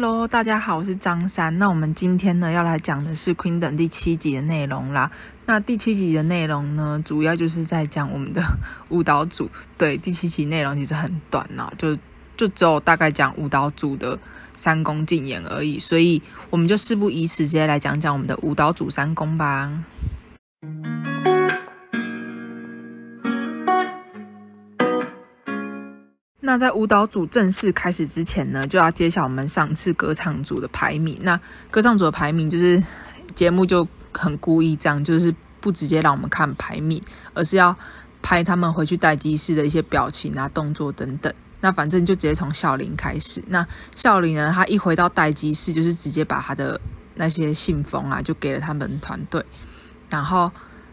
[0.00, 1.58] Hello，大家好，我是张珊。
[1.58, 5.10] 那我们今天呢要来讲的是《Queen》第七集的内容啦。
[5.46, 8.40] 那第七集的内容呢，主要就是在讲我们的
[8.90, 9.50] 舞蹈组。
[9.76, 11.98] 对，第七集内容其实很短呐，就
[12.36, 14.16] 就只有大概讲舞蹈组的
[14.54, 15.80] 三公竞演而已。
[15.80, 19.68] 所以我们就事不宜迟，直接来讲讲我们的舞蹈组三公吧。
[26.48, 31.18] 那在舞蹈组正式开始之前呢，就要揭晓我们上次歌唱组的排名。
[31.20, 31.38] 那
[31.70, 32.82] 歌唱组的排名就是
[33.34, 37.02] 节目就很故意这样，就是不直接让我们看排名，
[37.34, 37.76] 而是要
[38.22, 41.30] 拍他们回去待机室的一些表情啊、动作等等。
[41.60, 43.44] 那反正就直接从孝琳开始。
[43.48, 46.80] 那孝琳呢，他一回到待机室，就是直接把他的
[47.16, 49.44] 那些信封啊，就给了他们团队。
[50.08, 50.50] 然后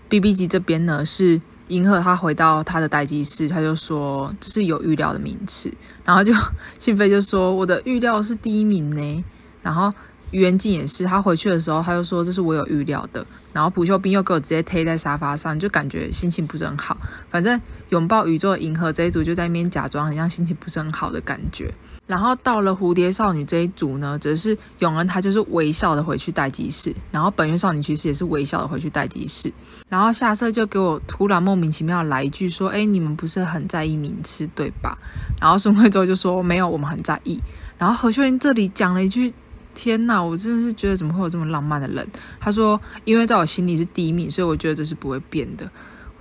[0.10, 1.40] BB 级这边呢是。
[1.70, 5.72] 银赫他回到他的待机室，他就说这是有预料的名次，
[6.04, 6.32] 然后就
[6.78, 9.24] 信飞就说我的预料是第一名呢，
[9.62, 9.92] 然后
[10.32, 16.98] 于元静也是，他回去的时候他就说这是我有预料的，然后朴秀彬又给我直接贴在沙发上，就感觉心情不是很好，
[17.30, 21.74] 反正拥抱宇宙的银河这一组就在那边假装很像心情不是很好的感觉。
[22.08, 29.52] 然后到了蝴蝶少女这一组呢，则是永恩她就是微笑的回去待机室，然后本月少女其实也是微笑的回去待机室，
[29.90, 34.96] 然后夏瑟就给我突然莫名其妙来一句说：“哎，你们不是很在意名次对吧？”
[35.42, 37.42] 然后孙慧洲就说：“没有，我们很在意。”
[37.80, 39.34] 然后何秀英这里讲了一句
[39.74, 42.08] ：“天哪，我真的是觉得怎么会有这么浪漫的人？”
[42.40, 45.68] 他说：“因为在我心里是第一名，所以我觉得这是不会变的。”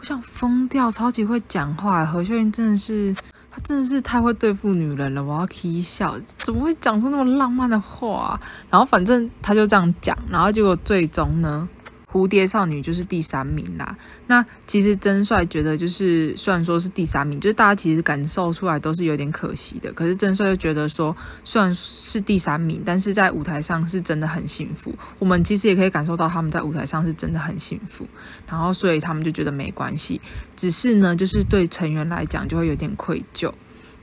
[0.00, 3.14] 我想疯掉，超级会讲话，何秀英真的是。
[3.54, 8.36] 他真的是太会对付女人了，我要起笑，怎么会讲出那么浪漫的话？
[8.68, 11.68] 然后反正他就这样讲，然后结果最终呢？
[12.14, 13.98] 蝴蝶少女就是第三名啦。
[14.28, 19.92] 那其实真帅觉得，就是虽然说是第三名，就是大家其实感受出来都是有点可惜的。
[19.92, 24.94] 可是真帅又觉得说，虽然是第三名，但是在舞台上是真的很幸福。
[25.18, 28.06] 我们其实也可以感受到他们在舞台上是真的很幸福。
[28.48, 30.20] 然后所以他们就觉得没关系，
[30.54, 33.52] 只是呢，就是对成员来讲就会有点愧疚。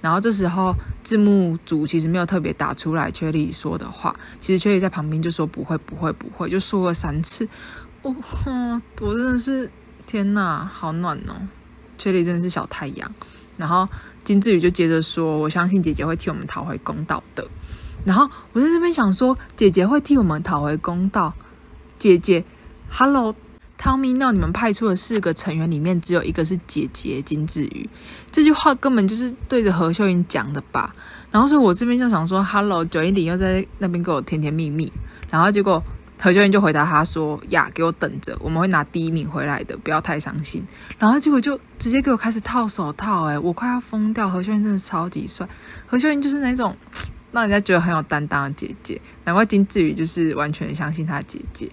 [0.01, 7.47] 然后这时候字幕组其实没有特别打出来缺莉说的话，其实缺莉在旁边就说不会不会不会，就说了三次。
[8.03, 9.69] 哦哼， 我真的是
[10.05, 11.33] 天哪，好暖哦！
[11.97, 13.13] 缺莉真的是小太阳。
[13.57, 13.87] 然后
[14.23, 17.47] 金智宇就接着说：“我相信姐姐会替我们讨回公道的。”
[18.03, 21.31] 然后我在这边想说：“姐姐会替我们讨回公道？”
[21.99, 22.43] 姐姐
[22.89, 27.87] ，Hello，Tell me now，你们派出的四个成员里面只有一个是姐姐金智宇，
[28.31, 30.95] 这句话根本就是对着何秀云讲的吧？
[31.29, 34.91] 然后所以我这边就想说：“Hello，九一零又在那边给我甜甜蜜蜜。”
[35.29, 35.83] 然后结果。
[36.23, 40.63] 何秀云就回答他说：“呀，给我等着，我们会拿第一名回来的，不要太伤心。”
[40.99, 44.29] 然后结果就直接给我开始套手套，诶，我快要疯掉。
[44.29, 45.49] 何秀云真的超级帅，
[45.87, 46.77] 何秀云就是那种
[47.31, 51.71] 让人家觉得很有担当的姐姐，难怪金智宇就是完全相信她姐姐。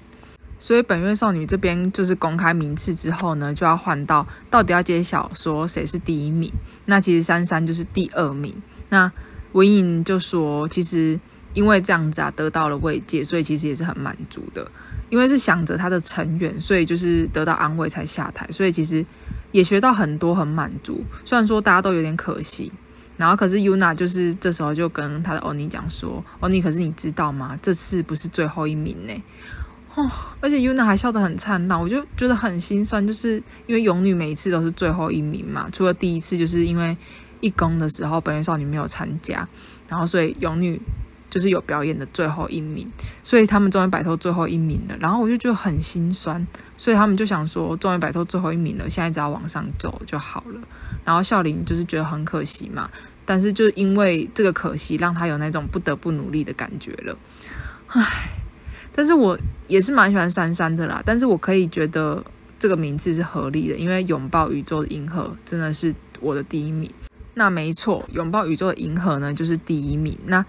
[0.59, 6.50] 所以本月少女这边就是公开名次之后呢，就要换到到底要揭晓说谁是第一名。
[6.86, 8.56] 那其实珊珊就是第二名。
[8.88, 9.12] 那
[9.53, 11.20] 文颖就说其实。
[11.54, 14.70] 因为这样子啊，得到了慰藉，所以其实也是很满足的。
[15.10, 19.03] 因为是想着他的成员，所以就是得到安慰才下台，所以其实
[19.53, 21.03] 也学到很多，很满足。
[21.25, 22.70] 虽然说大家都有点可惜，
[23.16, 27.59] 然后可是 Yuna 就是这时候就跟他的欧尼讲说：“欧尼，可是你知道吗？
[27.62, 29.22] 这次不是最后一名呢。”
[29.97, 30.10] 哦，
[30.42, 36.94] 而且 Yuna 还笑得很灿烂，我就觉得很心酸，就是因为勇女每一次都是最后一名嘛，除了第一次就是因为
[37.41, 39.48] 一公的时候本月少女没有参加，
[39.88, 40.78] 然后所以勇女。
[41.31, 42.91] 就是有表演的最后一名，
[43.22, 44.97] 所以他们终于摆脱最后一名了。
[44.99, 46.47] 然后我就觉得很心酸，
[46.77, 50.61] 所以他们就想说，终于摆脱最后一名了，现在只要往上走就好了。
[51.05, 52.91] 然后孝林就是觉得很可惜嘛，
[53.25, 57.16] 但是就因为这个可惜，让他有那种不得不努力的感觉了。
[57.89, 58.03] 唉，
[58.95, 61.03] 但是我也是蛮喜欢珊珊的啦。
[61.04, 62.25] 但是我可以觉得
[62.59, 66.91] 这个名字是合理的，因为拥抱宇宙的银河真的是我的第一名。
[67.34, 70.19] 那没错，拥抱宇宙的银河呢就是第一名。
[70.27, 70.45] 那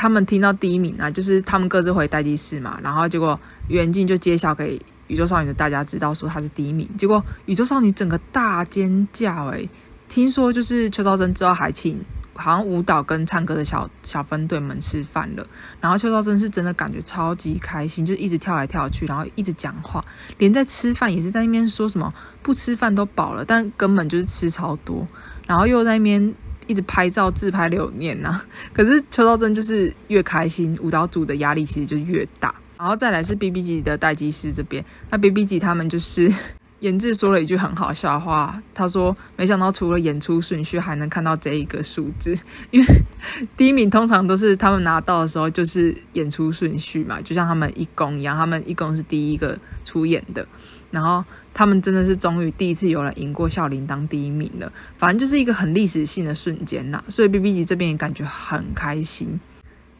[0.00, 9.68] 他们听到第一名啊，就是他们各自回待机室嘛，然后结果袁静就揭晓给宇宙少女的大家知道说她是第一名，结果宇宙少女整个大尖叫诶，
[10.08, 12.00] 听说就是邱兆珍之后还请
[12.32, 15.44] 好像舞蹈跟唱歌的小小分队们吃饭了，
[15.80, 20.00] 然后邱兆珍是真的感觉超级开心，就一直跳来跳去，然后一直讲话，
[20.38, 25.04] 连在吃饭也是在那边说什么不吃饭都饱了，但根本就是吃超多，
[25.48, 26.32] 然后又在那边。
[26.68, 32.54] 一直拍照自拍留念呐、啊， 可是邱道真就是越开心，舞蹈组的压力其实就越大。
[32.78, 36.32] 然后再来是 BB 级的待机师这边，那 BB 级他们就是
[36.78, 42.38] 研志说了一句很好笑话，他说：“没想到除了演出顺序，还能看到这一个数字。
[42.70, 42.86] 因为
[43.58, 50.46] 第一名通常都是他们拿到的时候就是演出顺序嘛，就像他们一公一样，他们一公是第一个出演的，
[50.90, 54.72] 然后他们真的是终于第一次有人赢过笑林当第一名了。
[54.96, 59.40] 反正就是一个很历史性的瞬间呐，所以 BBG 这边也感觉很开心。”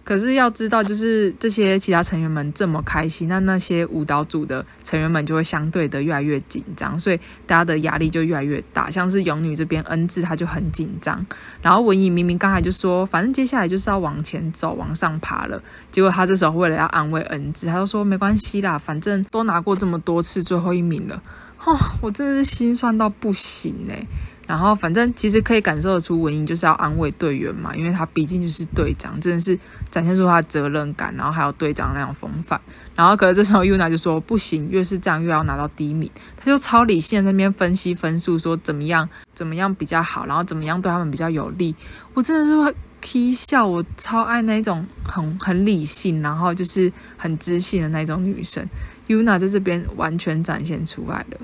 [0.08, 7.16] 可是要知道，就是这些其他成员们这么开心，那那些舞蹈组的成员们就会相对的越来越紧张，所以
[7.46, 8.90] 大家的压力就越来越大。
[8.90, 11.26] 像是勇女这边恩智，她就很紧张。
[11.60, 15.62] 然后文艺明明刚才就说，反正接下来就是要往前走，往上爬了。
[15.90, 21.22] 结果她这时候为了要安慰恩智，她就说没关系啦，反正都拿过这么多次最后一名了。
[21.66, 24.06] 哦， 我真的是心酸到不行欸。
[24.48, 29.56] 然后，反正其实可以感受得出，文英就是要安慰队员嘛，因为他毕竟就是队长，真的是
[29.90, 32.58] 展现出他的责任感，然后还有队长那种风范。
[32.96, 36.10] 然后，可是这时候 Yuna 就说不行，越是这样越要拿到第一名。
[36.38, 41.76] 他就超理性的在那边分析分数，说怎么样怎么样比较好，然后怎么样对他们比较有利。
[42.14, 48.66] 我真的是会 k 笑，我超爱那种很很理性，然后就是很知性的那种女生。
[49.08, 51.38] Yuna 在这边完全展现出来了，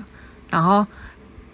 [0.49, 0.83] 然后。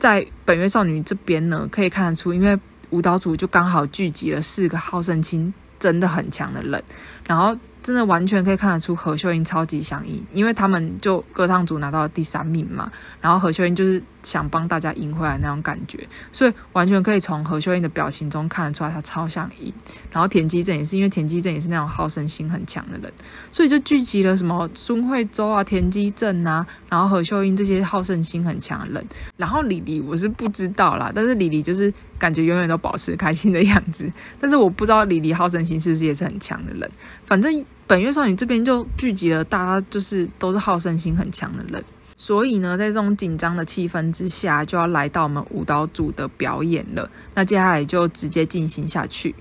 [0.02, 2.60] 在本月少女这边呢，可以看得出，因为
[2.90, 6.84] 舞蹈组就刚好聚集了四个好胜心真的很强的人，
[7.26, 7.58] 然后。
[7.84, 19.74] 真的完全可以看得出何秀英超级想赢，因为他们就歌唱组拿到了第三名嘛，然后何秀英就是想帮大家赢回来那种感觉，所以完全可以从何秀英的表情中看得出来，她超想赢。
[20.12, 23.12] 然后田基正也是，因为田基正也是那种好胜心很强的人，
[23.52, 29.08] 所以就聚集了什么孙慧周啊、田基正啊，然后何秀英这些好胜心很强的人。
[29.38, 36.90] 然后李黎我是不知道啦，但是李黎就是感觉永远都保持开心的样子，但是我不知道李黎好胜心是不是也是很强的人，
[37.26, 37.66] 反正。
[37.88, 41.84] 本月少女这边就聚集了大家，就是都是好胜心很强的人，
[42.24, 47.10] 所以呢，在这种紧张的气氛之下，就要来到我们舞蹈组的表演了。
[47.34, 49.34] 那接下来就直接进行下去。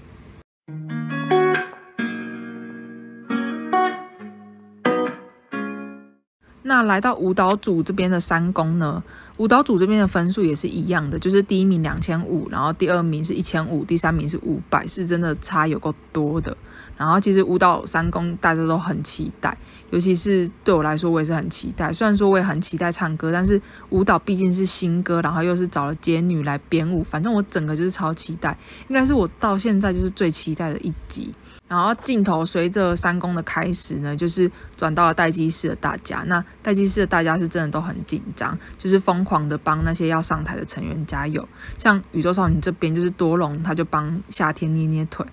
[6.62, 9.03] 那来到舞蹈组这边的三公呢，
[9.37, 16.56] 舞蹈组这边的分数也是一样的，就是第一名两千五，然后第二名是一千五，第三名是五百，是真的差有够多的。
[17.00, 19.56] 然后其实舞蹈三公大家都很期待，
[19.88, 21.91] 尤其是对我来说，我也是很期待。
[21.91, 23.58] 虽然说我也很期待唱歌，但是
[23.88, 28.55] 舞蹈毕竟是新歌，然后又是找了街女来编舞，反正我整个就是超期待，
[28.88, 31.32] 应该是我到现在就是最期待的一集。
[31.70, 36.25] 然后镜头随着三公的开始呢，就是转到了待机室的大家。
[36.26, 41.49] 那待机室的大家是真的都很紧张，就是疯狂的帮那些要上台的成员加油。
[41.78, 45.25] 像宇宙少女这边，就是多龙，他就帮夏天捏捏腿。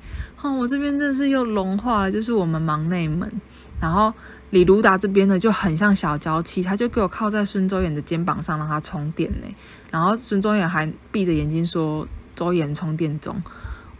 [0.43, 3.31] 哦，我这边真的是又融化了，就是我们忙内们。
[3.81, 4.13] 然后
[4.51, 9.47] 李如达这边呢，就很像小娇妻，他就给我靠在孙周妍的肩膀上让他充电呢。
[9.89, 13.35] 然后孙周妍还闭着眼睛说：“周妍充电中。”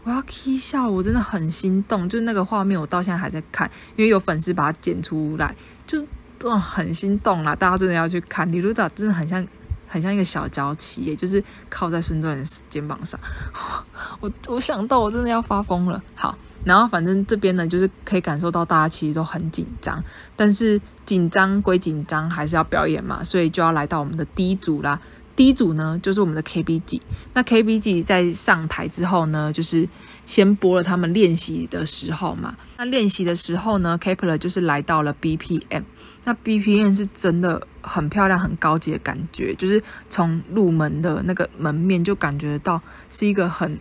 [0.07, 5.53] 我要 k 笑，我真的很心动，就是那个画面，我到现在还在看，因为有粉丝把它剪出来，
[5.85, 6.07] 就是
[6.39, 7.53] 这种很心动啦。
[7.53, 9.45] 大家真的要去看，李露达真的很像，
[9.85, 13.19] 很像一个小娇妻耶，就是靠在孙中仁肩膀上。
[14.21, 16.01] 我我想到我真的要发疯了。
[16.15, 16.33] 好，
[16.63, 20.01] 然后反正这边呢，就是可以感受到大家其实都很紧张，
[20.37, 24.97] 但是紧张归紧张，还是要表演嘛，所以就要来到我们的第一组啦。
[25.37, 26.99] 第一组呢，就是我们的 KBG。
[27.33, 29.87] 那 KBG 在上台之后呢，就是
[30.25, 32.55] 先播了他们练习的时候嘛。
[32.77, 35.83] 那练习的时候呢，Kepler 就是来到了 BPM。
[36.23, 43.79] 那 BPM 是真的很漂亮、很高级的感觉，就是从入门的那个门面就感觉到是一个很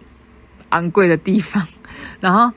[0.69, 1.67] 昂贵的地方。
[2.21, 2.53] 然后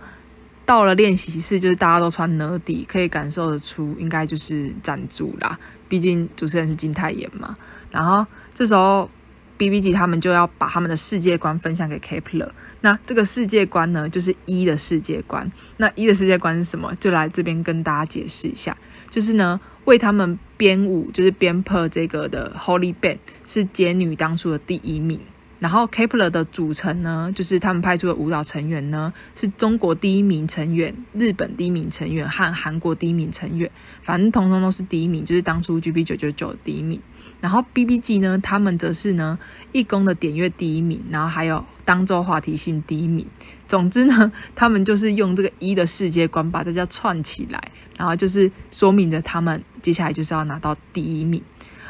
[0.70, 5.58] 到了练习室，就是大家都穿 n 底，可以感受得出应该就是赞助啦。
[5.88, 7.58] 毕竟主持人是金泰妍嘛。
[7.90, 8.24] 然后
[8.54, 9.10] 这时候
[9.58, 12.52] ，BBG 他们就要把他们的世界观分享给 Kepler。
[12.82, 15.52] 那这个世界观呢，就是一的世界观。
[15.78, 16.94] 那一的世界观是什么？
[17.00, 18.78] 就来这边跟大家解释一下。
[19.10, 25.20] 就是呢，为他们编舞，就是编破这个的 Holy Band 是杰女当初的第一名。
[25.60, 33.70] 然后 Kepler 的组成呢，就是他们派出的舞蹈成员呢，是中国第一名成员、日本第一名成员和韩国第一名成员，
[34.02, 37.00] 反正统统都是第一名，就是当初 GB 九九九第一名。
[37.42, 39.38] 然后 BBG 呢，他们则是呢
[39.72, 43.26] 义工的点阅第一名，然后还有当周话题性第一名。
[43.68, 47.62] 总之呢，他们就是用这个一的世界观把大家串起来，
[47.98, 51.42] 然后就是说明着他们接下来就是要拿到第一名。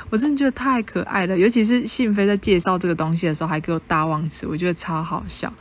[0.09, 5.53] 我真的觉得太可爱了，尤其是信飞在介绍这个东西的时候，还给我大忘词，我觉得超好笑。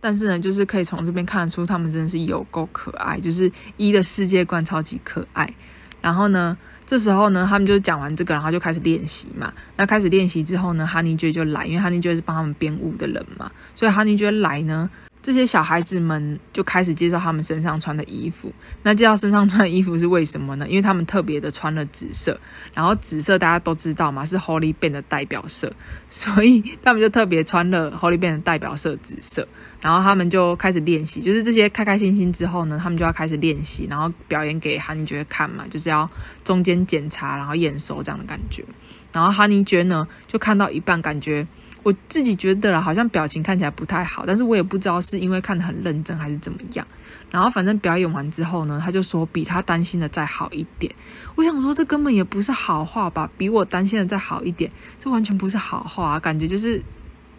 [0.00, 5.52] 但是呢，就是可以从这边看得出，他们真的是有够可爱，就是一的世界观超级可爱。
[6.00, 9.52] 然后呢，这时候呢，他们就讲完这个，然后就开始练习嘛。
[9.76, 14.88] 那开始练习之后呢，哈尼爵就来，因为哈尼爵是帮他们编舞的人嘛，所以哈尼爵来呢。
[15.26, 18.52] 这些小孩子们就开始介绍他们身上穿的衣服。
[18.84, 20.68] 那介绍身上穿的衣服是为什么呢？
[20.68, 22.38] 因为他们特别的穿了紫色，
[22.72, 25.72] 然后紫色大家都知道嘛，是 Holy Band 的代表色，
[26.08, 29.48] 所以他们就特别穿了 Holy Band 的代表色紫色。
[29.80, 36.08] 然后他们就开始练习，就是这些开开心心之后呢，他们就要开始练习，然后表演给哈尼爵看嘛，就是要
[36.44, 38.64] 中间检查，然后验收这样的感觉。
[39.10, 41.44] 然后哈尼爵呢，就看到一半，感觉。
[41.86, 46.84] 我自己觉得了，好像表情看起来不太好，但是我也不知道是因为看得很认真还是怎么样。
[47.30, 50.92] 然后反正表演完之后呢，他就说比他担心的再好一点。
[51.36, 56.82] 我想说这根本也不是好话吧，比我担心的再好一点，这完全不是好话啊，感觉就是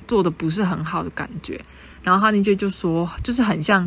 [0.08, 1.60] 做的不是很好的感觉。
[2.02, 3.86] 然后哈尼爵就说，就是很像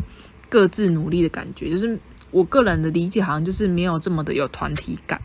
[0.50, 1.98] 各自努力的感觉，就是
[2.30, 5.18] 我个人的理解好像就是没有这么的有团体感。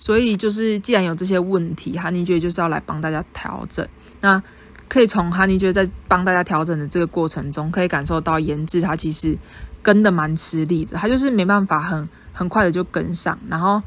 [0.00, 3.86] 所以就是既然有这些问题，哈尼爵就是要来帮大家调整。
[4.20, 4.42] 那
[4.92, 9.34] 可以从哈尼觉得在帮大家调整的这个过程中，可以感受到颜志他其实
[9.82, 13.38] 跟的蛮吃力的，他就是没办法很很快的就跟上。
[13.48, 13.82] 然后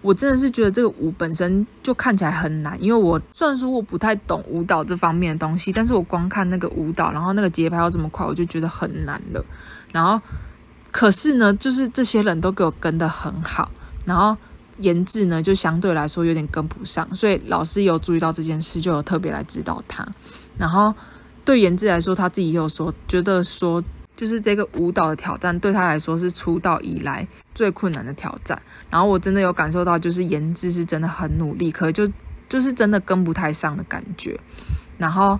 [0.00, 9.44] 我真的是觉得这个舞本身就看起来很难，因为我虽然说我不太懂舞蹈这方面的东西，但是我光看那个舞蹈，然后那个节拍要这么快，我就觉得很难了。
[9.92, 10.18] 然后
[10.90, 13.70] 可是呢，就是这些人都给我跟得很好，
[14.06, 14.34] 然后。
[14.78, 20.06] 颜志呢，就相对来说有点跟不上，所以老师有注意到这件事，就有特别来指导他。
[20.56, 20.94] 然后
[21.44, 23.82] 对颜志来说，他自己也有说，觉得说
[24.16, 28.60] 就是这个舞蹈的挑战对他来说是出道以来最困难的挑战。
[28.90, 32.08] 然后我真的有感受到，就是颜志是真的很努力，可就
[32.48, 34.38] 就是真的跟不太上的感觉。
[34.96, 35.38] 然后。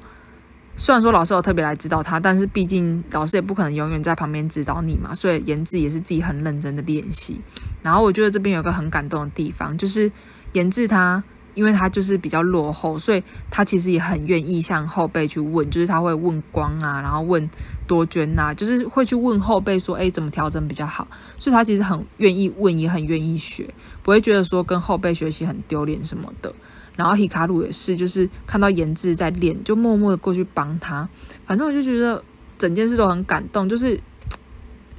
[0.81, 7.41] 虽然说老师有特别来指导他，但是毕竟老师也不可能永远在旁边指导你嘛，所以颜志也是自己很认真的练习。
[7.83, 10.11] 然后我觉得这边有个很感动的地方，就是
[10.53, 11.23] 颜志他，
[11.55, 17.51] 因为他就是比较落后，所以他其实也很愿意向后辈去问，就是他会问光啊，然后问
[17.89, 21.09] 多娟、啊，就是会去问后辈说，哎，怎么调整比较好？
[21.39, 23.69] 所以他其实很愿意问，也很愿意学，
[24.05, 26.55] 不会觉得说跟后辈学习很丢脸什么的。
[26.99, 31.09] 然后希卡鲁也是，就是看到颜志在练，就默默的过去帮他。
[31.47, 32.21] 反正我就觉得
[32.59, 34.01] 整件事都很感动，就是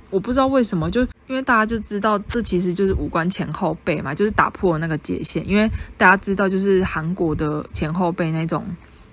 [0.10, 5.46] 我不知道为什么，就因为大家就知道这其实就是无关前后辈嘛，就是打破了那个界限。
[5.46, 8.66] 因为大家知道，就是韩国的前后辈那种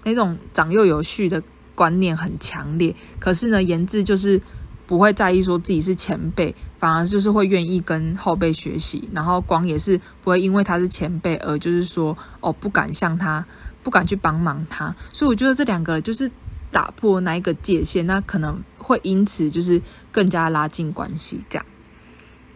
[0.04, 1.42] 那种长幼有序的
[1.74, 2.94] 观念很强烈。
[3.18, 4.40] 可是呢，颜志就是。
[4.86, 9.08] 不会在意说自己是前辈，反而就是会愿意跟后辈学习。
[9.12, 13.44] 然后光也是不会因为他是前辈而就是说哦，不敢向他，
[13.82, 14.94] 不敢去帮忙他。
[15.12, 16.30] 所以我觉得这两个就是
[16.70, 21.66] 打破那一个界限，那可能会因此就是更加拉近关系这样。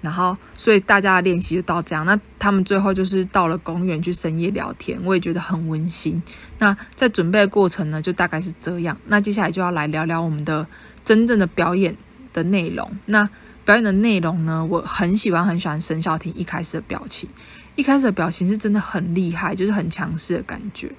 [0.00, 2.06] 然后所以大家的练习就到这样。
[2.06, 6.22] 那他们最后就是到了公园去深夜聊天，我也觉得很温馨。
[6.58, 8.96] 那在准备的过程呢，就大概是这样。
[9.08, 10.66] 那接下来就要来聊聊我们的
[11.04, 11.96] 真正的表演。
[12.32, 13.28] 的内容，那
[13.64, 14.64] 表演的内容呢？
[14.64, 17.28] 我很喜欢，很喜欢沈小婷一开始的表情，
[17.76, 20.90] 一开始的表情是真的很厉害，就是很强势的感觉。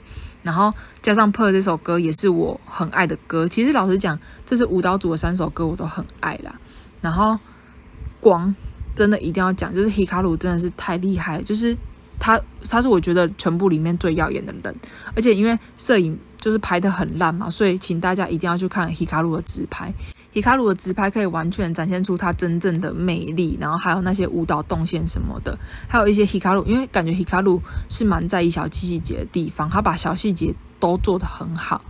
[0.43, 3.47] 然后加上《Per》这首歌也是我很爱的歌。
[3.47, 6.59] 其实老实讲，这是舞蹈组的三首歌我都很爱啦。
[7.01, 7.37] 然后
[8.19, 8.55] 光
[8.95, 11.75] 真的一定要讲，就是希卡鲁真的是太厉害了，就是
[12.19, 14.75] 他他是我觉得全部里面最耀眼的人，
[15.15, 19.93] 而且因为摄影就是拍得很烂嘛，所以请大家一定要去看希卡鲁的直拍。
[20.33, 25.57] 皮卡鲁的直拍可以完全展现出他真正的魅力，然后还有那些舞蹈动线什么的，
[25.89, 31.81] 还有一些皮卡鲁，因为感觉皮卡鲁是蛮在意小细节的地方，他把小细节都做得很好，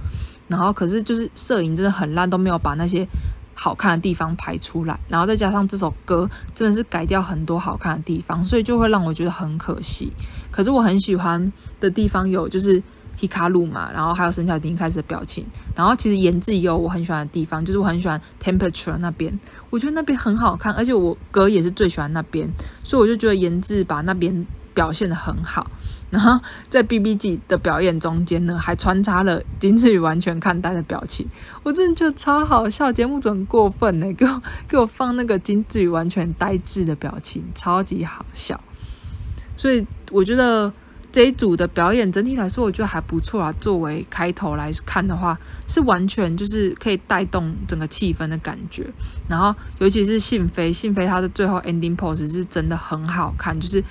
[0.47, 3.07] 然后可是就是摄影真的很烂，都没有把那些
[3.53, 10.11] 好看的地方拍出来，然后再加上这首歌真的是改掉很多好看的地方，所以就会让我觉得很可惜。
[10.49, 12.81] 可是我很喜欢的地方有就是。
[13.17, 19.39] 希卡鲁嘛，然后还有沈小婷一开始的表情，然后其实颜志也有我很喜欢的地方，就是我很喜欢 Temperature 那边，
[19.69, 22.49] 我觉得那边很好看，而且我哥也是最喜欢那边，
[22.83, 25.69] 所以我就觉得颜志把那边表现得很好。
[26.09, 31.27] 然后在 BBG 的表演中间呢，还穿插了金志宇完全看呆的表情，
[31.61, 32.91] 我真的觉得超好笑。
[32.91, 38.59] 节目组很过分呢，给我给我放那个金志宇完全呆滞的表情，超级好笑。
[39.55, 40.73] 所以我觉得。
[41.11, 43.53] 这一组的表演整体来说，我觉得还不错啊。
[43.59, 45.37] 作为开头来看的话，
[45.67, 48.87] 是完全就是可以带动整个气氛的感觉。
[49.27, 53.83] 然后，尤其是信飞，信飞他的最后 ending pose 是真的很好看，就是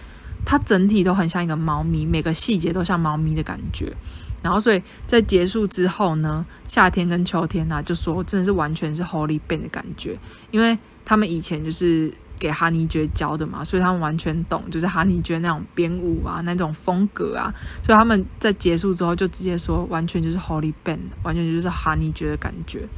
[0.46, 3.94] 他整体都很像一个猫咪，每个细节都像猫咪的感觉。
[4.42, 10.18] 然后，所以在结束之后呢，夏天跟秋天呢、就说真的是完全是 Holy Band 的感觉，
[10.50, 12.12] 因为他们以前就是。
[12.40, 17.54] 给哈尼爵教的嘛，所以他们完全懂，就是哈尼爵那种编舞啊，那种风格啊，
[17.85, 22.88] 所以他们在结束之后就直接说，完全就是 Holy Band，完全就是哈尼爵的感觉。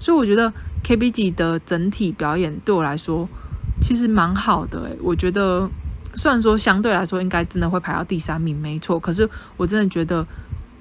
[0.00, 0.52] 所以我觉得
[0.82, 3.28] KBG 的整体表演对我来说
[3.80, 5.68] 其实蛮好的诶，我觉得
[6.14, 10.26] 虽然说相对来说应该真的会排到第三名，没错，可是我真的觉得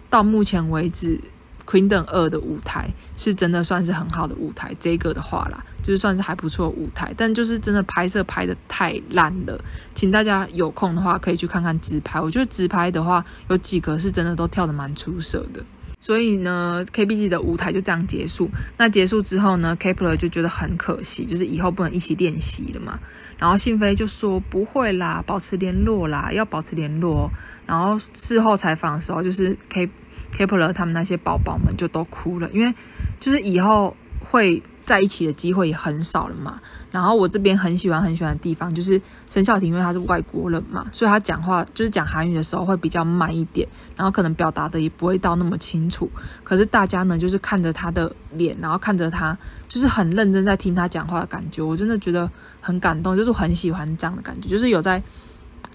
[0.10, 1.20] 到目前为止。
[1.68, 9.62] Queendom 二的舞台是真的算是很好的舞台，这个的话啦，就是算是还不错舞台，但就是真的拍摄拍得太烂了，
[9.94, 12.22] 请大家有空的话可以去看看直拍。
[12.22, 15.62] 我觉得直拍的话，有几个是真的都跳得蛮出色的。
[16.00, 18.50] 所以呢，KBG 的舞台就这样结束。
[18.78, 23.00] 那结束之后呢，Kepler 就觉得很可惜，就是以后不能一起练习了嘛。
[23.40, 27.32] 然后信飞就说不会啦，保持联络啦，要保持联络。
[27.66, 29.90] 然后事后采访的时候，就是 K
[30.32, 32.74] Kepler 他们那些宝宝们就都哭了，因为
[33.20, 36.60] 就是以后会在一起的机会也很少了嘛。
[36.92, 46.10] 然后我这边很喜欢很喜欢的地方就是申孝廷，因为他是外国人嘛，所以他讲话就是讲韩语的时候会比较慢一点，然后可能表达的也不会到那么清楚。
[46.44, 52.30] 可是大家呢，就是看着他的脸，然后看着他，就是很认真在听他讲话的感觉，我真的觉得
[52.62, 55.02] 很感动，就是很喜欢这样的感觉，就是有在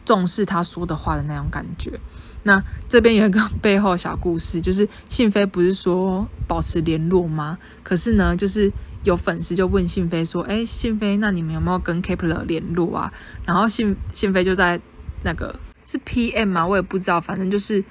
[0.04, 2.00] 重视他说的话的那种感觉。
[2.44, 7.58] 那这边有一个背后小故事，就是信飞不是说保持联络吗？
[7.82, 8.72] 可是呢，就是
[9.04, 13.12] 有粉丝就问信飞说：“哎，信飞，那你们有没有跟 Kepler 联络啊？”
[13.46, 14.80] 然后信信飞就在
[15.22, 16.66] 那个是 PM 吗？
[16.66, 17.84] 我也不知道，反正就是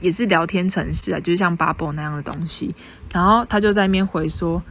[0.00, 2.74] 也是聊天程式啊，就是像 Bubble 那样的东西。
[3.12, 4.62] 然后他就在那边回说：“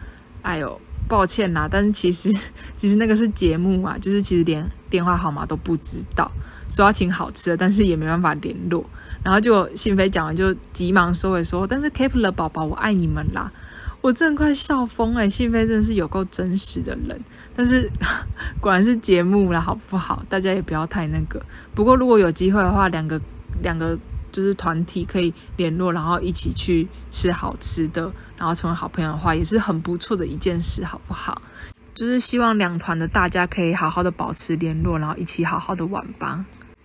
[0.44, 2.32] 哎呦。”抱歉啦，但是其实
[2.78, 6.32] 其实那个是节目啊，就是其实连电话号码都不知道，
[6.70, 8.90] 说要请好吃的，但是也没办法联络。
[9.24, 13.51] 然后就信飞讲完就急忙收尾说：“但是 Kep1er 宝宝，我爱你们啦！”
[14.01, 17.20] 我真的快笑疯了，信飞真的是有够真实的人。
[17.56, 17.89] 但是
[18.60, 20.24] 果然是节目啦，好不好？
[20.27, 21.42] 大家也不要太那个。
[21.74, 23.19] 不过如果有机会的话，两个
[23.62, 23.97] 两个。
[24.34, 31.39] 就是团体可以联络，然后一起去吃好吃的，然后成为好朋友的话，也是很不错的一件事，好不好？
[31.93, 36.43] 就是希望两团的大家可以好好的保持联络，然后一起好好的玩吧。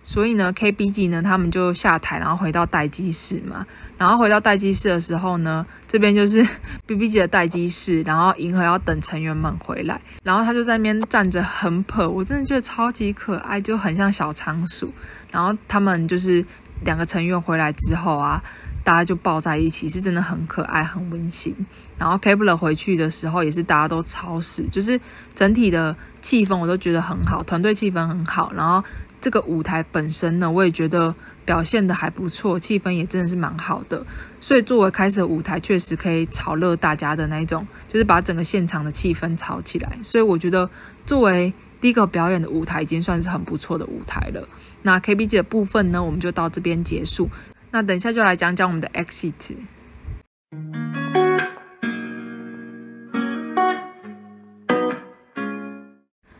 [0.09, 3.63] 所以呢，KBG 呢，他们就下台，然后回到待机室嘛。
[3.95, 6.43] 然后回到待机室的时候呢，这边就是
[6.87, 14.91] BBG 的待机室，然后银河要等成员们回来，然后他就在那边站着很捧，我真的觉得超级可爱，就很像小仓鼠。
[15.29, 16.43] 然后他们就是。
[16.85, 18.41] 两个成员回来之后啊，
[18.85, 21.53] 大家就抱在一起，是真的很可爱、很温馨。
[21.97, 24.97] 然后 Kep1er 回去的时候，也是大家都超死，就是
[25.35, 28.53] 整体的气氛我都觉得很好，团队气氛很好。
[28.53, 28.81] 然后
[29.21, 34.05] 这个舞台本身呢，我也觉得表现得还不错，气氛也真的是蛮好的。
[34.39, 39.97] 所以作为开始的舞台，确实可以炒热大家的那种，就是把整个现场的气氛炒起来。
[40.01, 40.69] 所以我觉得
[41.05, 44.47] 作为第一个表演的舞台已经算是很不错的舞台了。
[44.83, 47.29] 那 KBG 的部分呢，我们就到这边结束。
[47.71, 50.88] 那等一下就来讲讲我们的 EXIT。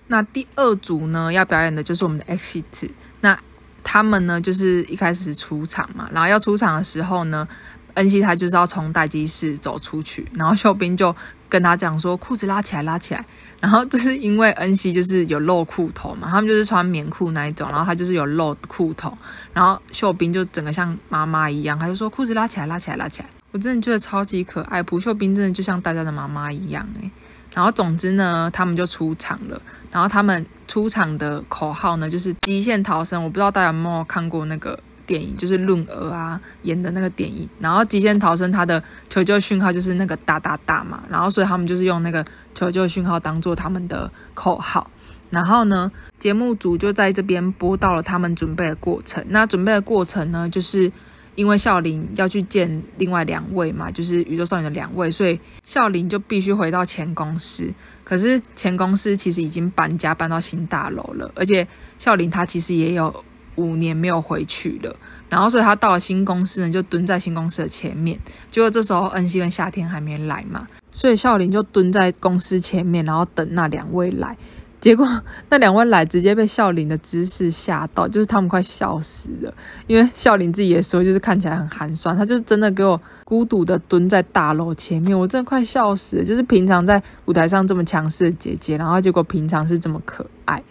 [0.09, 2.91] 那第二组呢，要表演的就是我们的 EXIT。
[3.21, 3.39] 那
[3.83, 7.47] 他们呢，就是一开始出场嘛，然后要出场的时候呢。
[7.95, 11.13] 恩熙他就是要从待机室走出去，然后秀彬就
[11.49, 13.25] 跟他讲说，裤子拉起来，拉起来。
[13.59, 19.17] 然后这是因为恩熙就是有露裤头嘛，他们就是穿棉裤那一种，然后他就是有露裤头，
[19.53, 23.27] 然后秀彬就整个像妈妈一样，他就说裤子拉起来，拉起来，拉起来。
[23.51, 27.11] 我真的觉得超级可爱，朴秀彬真的就像大家的妈妈一样诶。
[27.53, 34.79] 然后总之呢，他们就出场了，然后他们出场的口号呢就是极限逃生，我不知道大家有没有看过那个。
[35.09, 44.91] 电影就是论娥啊演的那个电影，然后《极限逃生》它的求救讯号就是那个哒哒哒嘛，然后所以他们就是用那个求救讯号当做他们的口号，
[45.31, 49.25] 然后呢，节目组就在这边播到了他们准备的过程。
[49.29, 50.91] 那准备的过程呢，就是
[51.39, 57.73] 因为孝琳要去见另外两位嘛，就是宇宙少女的两位，所以孝琳就必须回到前公司。
[58.03, 61.65] 可是前公司其实已经搬家搬到新大楼了，而且
[61.97, 63.23] 孝琳她其实也有。
[63.55, 64.95] 五年没有回去了，
[65.27, 68.17] 然后所以他到了新公司呢，就蹲在新公司的前面。
[68.49, 74.37] 结果这时候恩熙跟夏天还没来嘛，所以孝琳就蹲在公司前面，然后等那两位来。
[74.81, 75.05] 结果
[75.49, 79.53] 那两位来，直接被孝琳的姿势吓到，就是他们快笑死了。
[79.87, 86.23] 因为孝琳自己也说，就是看起来很寒酸，他就真的给我孤独的蹲在大楼前面，我真的快笑死了。
[86.23, 90.63] 就是平常在舞台上这么强势的姐姐，然后结果平常是这么可爱。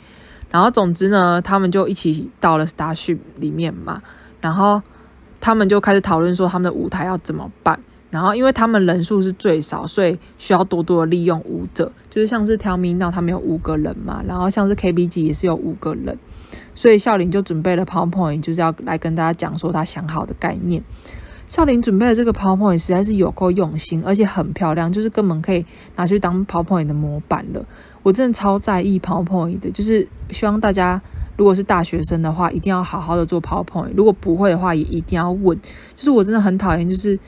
[0.50, 4.02] 然后总之呢，他们就一起到了 Starship 里面嘛，
[4.40, 4.80] 然后
[5.38, 7.78] 他们就开始讨论说他们的舞台要怎么办。
[8.10, 16.18] 然后因为他们人数是最少，所以需要多多的利用舞者，就是像是 Tell Me Now 他们有五个人嘛，然后像是 KBG 也是有五个人，
[16.74, 20.82] 所以孝林就准备了 PowerPoint，就是要来跟大家讲说他想好的概念。
[21.48, 25.64] 孝林准备的这个 PowerPoint 实在是有够用心，而且很漂亮，就是根本可以
[25.96, 27.64] 拿去当 PowerPoint 的模板了。
[28.02, 31.00] 我真的超在意 PowerPoint 的，就是希望大家
[31.36, 33.92] 如果是大学生的话，一定要好好的做 PowerPoint。
[33.94, 35.58] 如果不会的话，也一定要问。
[35.96, 37.18] 就是我真的很讨厌，就是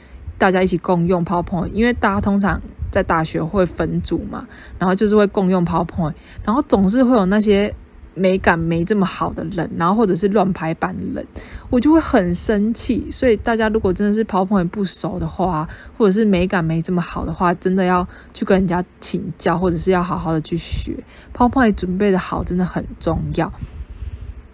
[0.40, 4.44] 大家一起共用 PowerPoint，因为大家通常在大学会分组嘛，
[4.78, 7.72] 然后就是会共用 PowerPoint，然后总是会有那些。
[8.12, 11.26] 美感没这么好的人，然后或者是乱排版的人，
[11.70, 13.08] 我就会很生气。
[13.08, 20.92] 所以大家如果真的是 PowerPoint 不熟的话，或者是美感没这么好的话，真的要去跟人家请教，或者是要好好的去学
[21.34, 23.50] PowerPoint 准备的好，真的很重要。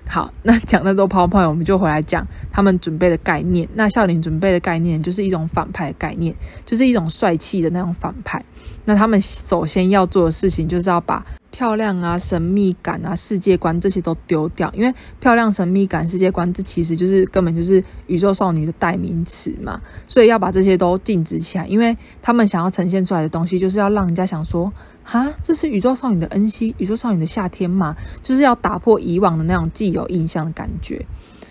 [0.09, 3.69] 好，那讲那么多 PowerPoint，我们就回来讲他们准备的概念。
[3.75, 8.43] 那孝琳准备的概念就是一种反派的概念，就是一种帅气的那种反派。
[8.85, 24.73] 那他们首先要做的事情，就是要把漂亮啊、神秘感啊、世界观这些都丢掉，因为漂亮、神秘感、世界观这其实就是根本就是宇宙少女的代名词嘛，所以要把这些都禁止起来，因为他们想要呈现出来的东西就是要让人家想说，
[25.07, 31.07] 哈，这是宇宙少女的恩熙，宇宙少女的夏天嘛，就是要打破以往的那种既有印象的感觉，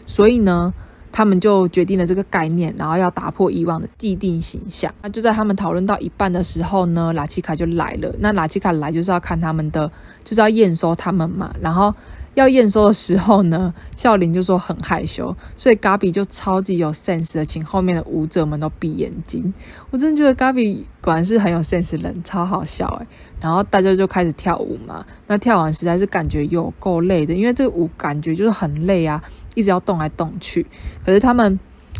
[0.05, 0.73] 所以呢。
[1.17, 4.93] 他们就决定了这个概念，然后要打破以往的既定形象。
[5.01, 8.13] 那就在他们讨论到一半的时候呢，拉奇卡就来了。
[8.19, 9.89] 那拉奇卡来就是要看他们的，
[10.25, 11.55] 就是要验收他们嘛。
[11.61, 11.93] 然后
[12.33, 19.53] 要验收的时候呢，孝琳就说很害羞，所以嘎比就超级有 sense 的，请后面的舞者们都闭眼睛。
[19.91, 23.07] 我真的觉得嘎比果然是很有 sense 人，超好笑诶。
[23.45, 25.05] 然后大家就开始跳舞嘛。
[25.27, 29.23] 那跳完实在是感觉有够累的，因为这个舞感觉就是很累啊。
[29.53, 30.65] 一直要动来动去，
[31.05, 31.57] 可是他们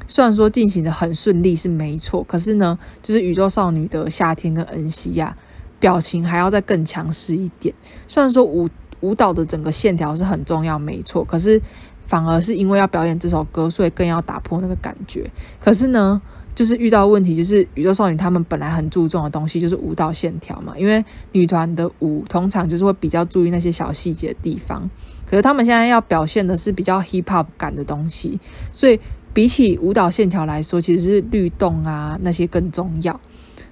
[0.07, 5.33] 虽然说进行的很顺利是没错，可是呢，就是宇宙少女的夏天跟恩熙亚
[5.79, 7.73] 表情还要再更强势一点。
[8.09, 11.61] 虽然说舞舞蹈的整个线条是很重要，没错，可是
[12.07, 15.31] 反而是因为要表演这首歌，所以更要打破那个感觉。
[15.61, 16.21] 可是呢，
[16.55, 24.89] 就是遇到问题，就是宇宙少女他们本来很注重的东西就是舞蹈线条嘛，因为女团的舞通常就是会比较注意那些小细节的地方。
[25.25, 28.39] 可是他们现在要表现的是比较 hip hop 感的东西，
[28.71, 28.99] 所以
[29.33, 33.19] 比起舞蹈线条来说，其实是律动啊那些更重要。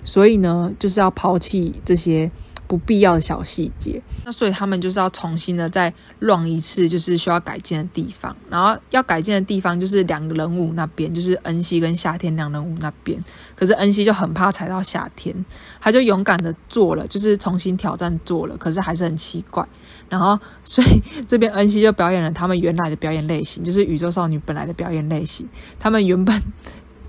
[0.04, 2.30] 所以呢，就是要抛弃这些
[2.74, 4.02] 不必要的小细节。
[4.26, 8.36] 那所以他们就是要重新的再乱一次，就是需要改进的地方。
[8.50, 13.24] 然后要改进的地方就是两个人物那边，就是恩熙跟夏天两人物那边。
[13.56, 15.36] 可是恩熙就很怕踩到夏天，
[15.80, 19.64] 他就勇敢的做了，就是重新挑战做了，可是还是很奇怪。
[20.10, 25.48] 然后，所以这边恩熙就表演了他们原来的表演类型，就是宇宙少女本来的表演类型。
[25.80, 26.40] 他们原本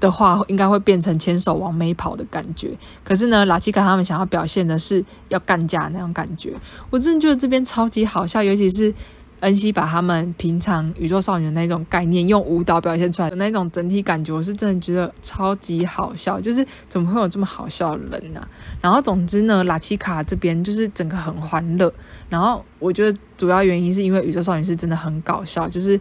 [0.05, 6.53] 的话应该会变成牵手往美跑的感觉，可是呢，拉奇卡他们想要表现的是要干架那种感觉。
[6.91, 8.93] 我真的觉得这边超级好笑，尤其是。
[9.41, 16.41] 恩熙把他们平常宇宙少女的那种概念用舞蹈表现出来的那种整体感觉，我是真的觉得超级好笑。
[16.41, 18.41] 就是怎么会有这么好笑的人呢、
[18.81, 21.93] 然后总之呢，拉奇卡这边就是整个很欢乐。
[22.31, 26.01] 然后我觉得主要原因是因为宇宙少女是真的很搞笑，就是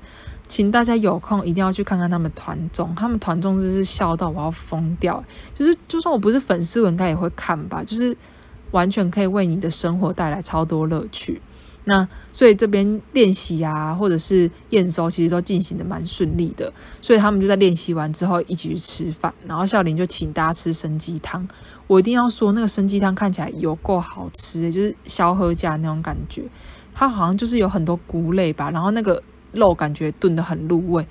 [0.54, 5.26] 请大家有空一定要去看看他们团综，他们团综就是笑到我要疯掉。
[5.52, 7.84] 就是就算我不是粉丝，我应该也会看吧。
[7.84, 8.16] 就是
[8.70, 11.42] 完全可以为你的生活带来超多乐趣。
[11.86, 16.72] 那所以这边练习啊，或者是验收，其实都进行的蛮顺利的。
[17.02, 21.48] 所以他们就在练习完之后一起去吃饭，然后孝林就请大家吃生鸡汤。
[21.88, 26.44] 我一定要说，那个生鸡汤看起来有够好吃，就是消喝价那种感觉。
[26.94, 29.20] 它好像就是有很多菇类吧，然后那个
[29.54, 31.08] 肉感觉炖得很入味，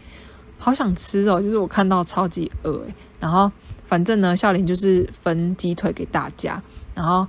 [0.58, 1.40] 好想吃哦！
[1.40, 2.94] 就是我看到超级饿诶。
[3.18, 3.50] 然后
[3.84, 6.62] 反正呢，孝琳就是分鸡腿给大家，
[6.94, 7.26] 然后。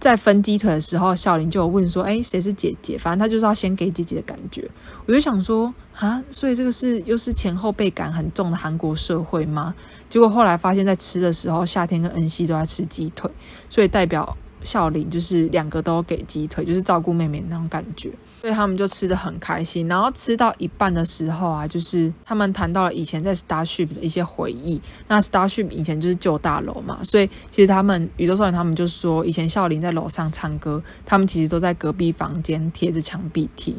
[0.00, 4.70] 在分鸡腿的时候，孝琳就有问说：“哎，谁是姐姐？”反正他就是要先给姐姐的感觉。
[5.06, 9.74] 我就想说，啊，所以这个是又是前后辈感很重的韩国社会吗？
[10.08, 13.28] 结果后来发现，在吃的时候，夏天跟恩熙都在吃鸡腿，
[13.68, 14.36] 所以代表。
[14.62, 19.88] 孝琳就是两个都给鸡腿，就是照顾妹妹那种感觉，所以他们就吃的很开心。
[19.88, 24.80] 然后吃到一半的时候啊，就是他们谈到了以前在 Starship 的一些回忆。
[25.06, 33.74] 那 Starship 以前就是旧大楼嘛，所以其实他们宇宙少年他们就说，以前孝琳在楼上唱歌，他们其实都在隔壁房间贴着墙壁听。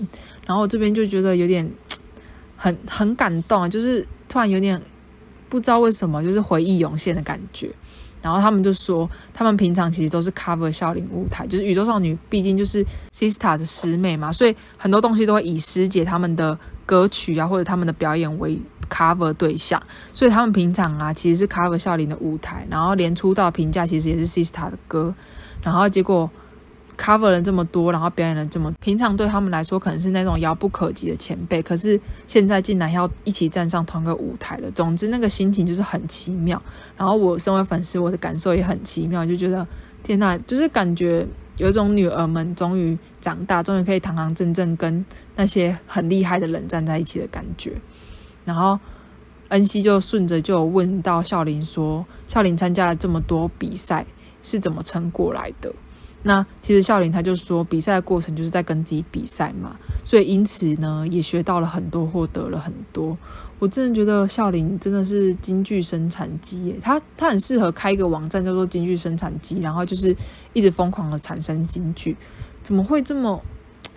[0.46, 1.70] 然后我这边就觉得有点
[2.56, 4.82] 很很感动啊，就是突然有点
[5.50, 7.74] 不知道为什么，就是回忆涌现的感觉。
[8.22, 19.82] 然后他们就说，他们平常其实都是 cover 笑林舞台，就是宇宙少女毕竟就是 Sista 的师妹嘛，所以很多东西都会以师姐他们的歌曲啊或者他们的表演为 cover 对象，
[20.14, 25.14] 所以他们平常啊其实是 cover 笑林的舞台，然后连出道评价其实也是 Sista 的歌，
[25.62, 26.30] 然后结果
[27.00, 34.70] cover 了这么多，然后表演了这么，平常对他们来说可能是那种遥不可及的前辈，可是现在竟然要一起站上同一个舞台了。
[34.72, 36.62] 总之那个心情就是很奇妙，
[36.98, 39.66] 然后我身为粉丝，我的感受也很奇妙，就觉得
[40.04, 41.26] 天呐，就是感觉。
[41.58, 45.04] 有一种女儿们终于长大，终于可以堂堂正正跟
[45.36, 47.74] 那些很厉害的人站在一起的感觉。
[48.46, 48.80] 然后
[49.50, 54.06] 恩熙就顺着就问到孝琳说：“孝琳参加了这么多比赛，
[54.42, 55.70] 是怎么撑过来的？”
[56.24, 63.18] 那其实孝林他就说，比赛的过程就是在跟自己比赛嘛，所以因此呢，也学到了很多，获得了很多。
[63.58, 70.16] 我真的觉得孝林真的是京剧生产机耶，她她很适合开一个网站叫做京剧生产机，然后就是
[70.54, 72.18] 一直疯狂的产生京剧。
[72.62, 73.42] 怎么会这么？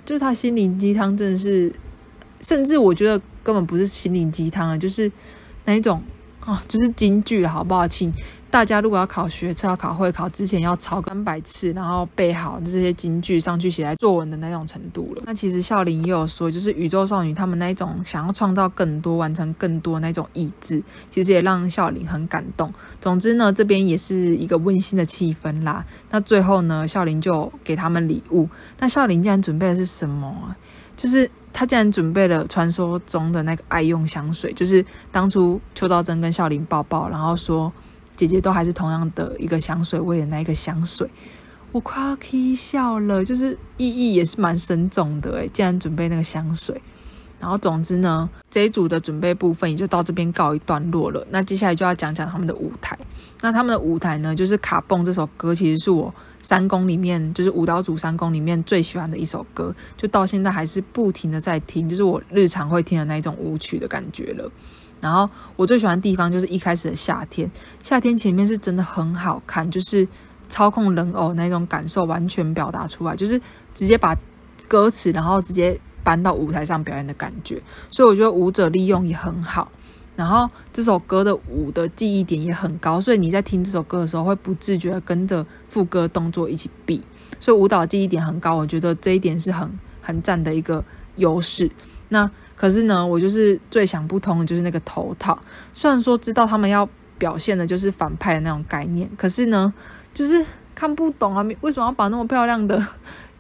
[0.05, 1.73] 就是他心灵鸡汤真的是，
[2.41, 5.11] 甚至我觉得根本不是心灵鸡汤啊，就是
[5.65, 6.03] 那一种。
[6.45, 7.87] 哦，就是金句了，好不好？
[7.87, 8.13] 请
[8.51, 15.23] 大家如果要考学测、要考会考之前，要抄三百次，然后背好这些金句上去写在作文的那种程度了。
[15.25, 22.73] 那其实孝林也有说，就是宇宙少女她们那一种想要创造更多、完成更多那种意志，其实也让孝林很感动。
[23.01, 25.87] 总之呢，这边也是一个温馨的气氛啦。
[26.11, 28.49] 那最后呢，孝林就给他们礼物。
[28.81, 30.57] 那孝林竟然准备的是什么？
[30.97, 31.31] 就是。
[31.53, 37.73] 他竟然准备了传说中的那个爱用香水，就是当初邱兆珍跟孝琳抱抱，然后说
[38.17, 41.09] 姐姐都还是同样的一个香水味的那一个香水，
[41.71, 46.81] 我快要可以笑了，就是意义也是蛮深重的诶，竟然准备那个香水。
[47.39, 51.27] 然后，总之呢，这一组的准备部分也就到这边告一段落了。
[51.31, 52.97] 那接下来就要讲讲他们的舞台。
[53.43, 64.51] 那他们的舞台呢，就是《卡蹦》这首歌，其实是我三公里面，就是舞蹈组三公里面最喜欢的一首歌，就到现在还是不停的在听，就是我日常会听的那一种舞曲的感觉了。
[65.01, 67.51] 然后我最喜欢的地方就是一开始的夏天，
[67.83, 70.09] 夏天前面是真的很好看，就是
[70.49, 73.41] 操控人偶那种感受完全表达出来，就是
[73.75, 74.17] 直接把
[74.69, 75.79] 歌词，然后直接。
[76.05, 79.71] 搬到舞台上表演的感觉，所以我觉得舞者利用也很好。
[80.23, 87.03] 然后这首歌的舞的记忆点也很高，所以你在听这首歌的时候会不自觉跟着副歌动作一起比，
[87.41, 88.55] 所以舞蹈记忆点很高。
[88.55, 89.69] 我觉得这一点是很
[90.01, 90.85] 很赞的一个
[91.17, 91.69] 优势。
[92.09, 95.37] 那可是呢，我就是最想不通的就是那个头套。
[95.73, 99.75] 虽然说知道他们要表现的就是反派的那种概念，可是呢，
[100.15, 102.81] 就是看不懂啊，为什么要把那么漂亮的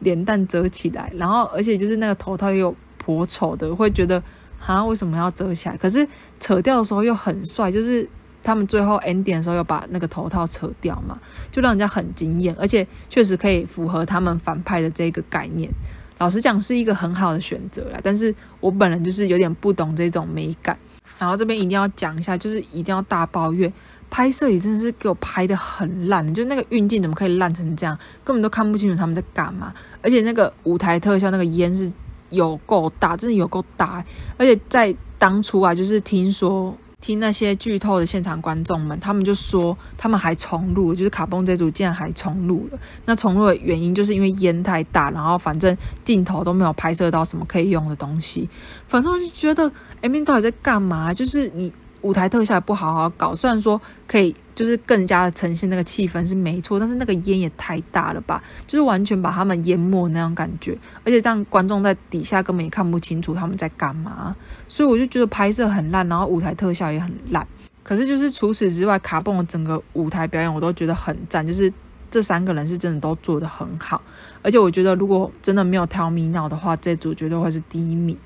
[0.00, 4.20] 脸蛋遮起来，然后而且就是那个头套又颇丑的，会觉得
[4.66, 5.76] 啊，为什么要遮起来？
[5.76, 6.06] 可是
[6.38, 8.08] 扯掉的时候又很帅，就是
[8.42, 11.20] 他们最后 ending 的时候又把那个头套扯掉嘛，
[11.50, 15.70] 就让人家很惊艳，而且确实可以符合他们反派的这个概念。
[16.18, 20.78] 老实讲是一个很好的选择啦，但是我本人就是有点不懂这种美感。
[21.18, 23.72] 然后这边一定要讲一下，就是一定要大抱怨。
[24.10, 29.72] 拍摄也真的是给我拍的很烂，就那个运镜怎么可以烂成这样，根本都看不清楚他们在干嘛。
[30.02, 31.90] 而且那个舞台特效那个烟是
[32.32, 34.04] 有够大，真的有够大。
[34.36, 42.78] 而且在当初啊，就是听说听那些剧透的现场观众们，他们就说他们还重录，就是卡崩这组竟然还重录了。
[43.04, 48.48] 那重录的原因就是因为烟太大，然后反正镜头都没有拍摄到什么可以用的东西。
[48.88, 49.70] 反正我就觉得
[50.02, 51.14] MV 到底在干嘛？
[51.14, 51.72] 就是你。
[52.02, 64.36] 舞台特效也不好好搞，虽然说可以就是更加的呈现那个气氛是没错，但是那个烟也太大了吧，就是完全把他们淹没那种感觉，而且这样观众在底下根本也看不清楚他们在干嘛，
[64.68, 67.46] 所以我就觉得拍摄很烂，然后舞台特效也很烂。
[67.82, 71.72] 可是就是除此之外，卡蹦的整个舞台表演我都觉得很赞，就是
[72.10, 74.02] 这三个人是真的都做得很好，
[74.42, 78.16] 而且我觉得如果真的没有 Tell Me Now 的话，这组绝对会是第一名。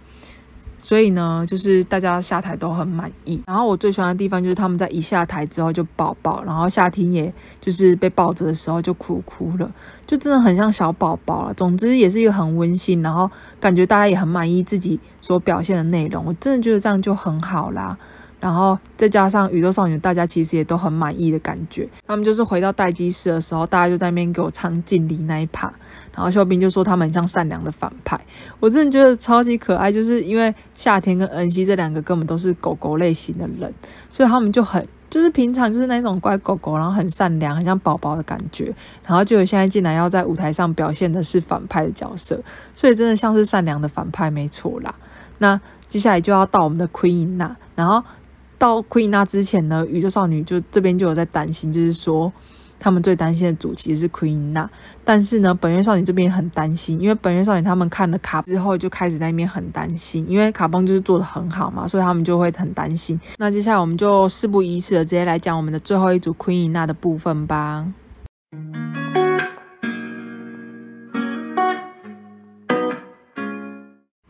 [0.87, 3.43] 所以呢，就是大家下台都很满意。
[3.45, 9.69] 然后我最喜欢的地方就是他们在一下台之后就抱抱，然后夏天也就是被抱着的时候就哭哭了，
[10.07, 11.53] 就真的很像小宝宝了。
[11.55, 16.25] 总之也是一个很温馨，然后感觉大家也很满意自己所表现的内容。
[16.25, 17.99] 我真的觉得这样就很好啦。
[18.39, 21.89] 然后再加上宇宙少女，大家其实也都很满意的感觉。
[22.07, 25.73] 他们就是回到待机室的时候，大家就在那边给我唱敬礼那一趴。
[26.17, 28.19] 然后秀彬就说他们很像善良的反派，
[28.59, 29.93] 我真的觉得超级可爱。
[29.93, 33.73] 就是因为夏天跟恩熙这两个根本都是狗狗类型的人，
[34.11, 38.75] 所以他们就很就是平常就是那种乖狗狗，然后很善良，很像宝宝的感觉。
[39.07, 42.43] 然后就有现在竟然要在舞台上表现的是反派的角色，
[42.75, 44.95] 所以真的像是善良的反派没错啦。
[45.39, 48.03] 那接下来就要到我们的 Queen 娜，然后。
[48.59, 52.33] 到 Queen 那之前呢，宇宙少女就这边就有在担心，就是说
[52.79, 54.69] 他们最担心的组其实是奎因娜，
[55.05, 63.19] 但是呢，本月少女这边很担心，因为本月少女他们看了卡之后就开始在那边很担心，因为卡邦就是做的很好嘛，所以他们就会很担心。
[63.39, 67.87] 那接下来我们就事不宜迟的直接来讲我们的最后一组 Queen 娜的部分吧。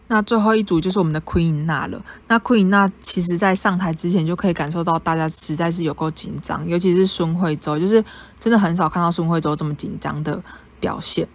[0.08, 2.00] 那最后一组就是我们的 Queen 娜了。
[2.28, 8.04] 那 Queen 娜其实在上台之前就可以感受到大家实在是有够紧张，尤其是孙慧周，就是
[8.38, 10.40] 真的很少看到孙慧周这么紧张的
[10.78, 11.26] 表现，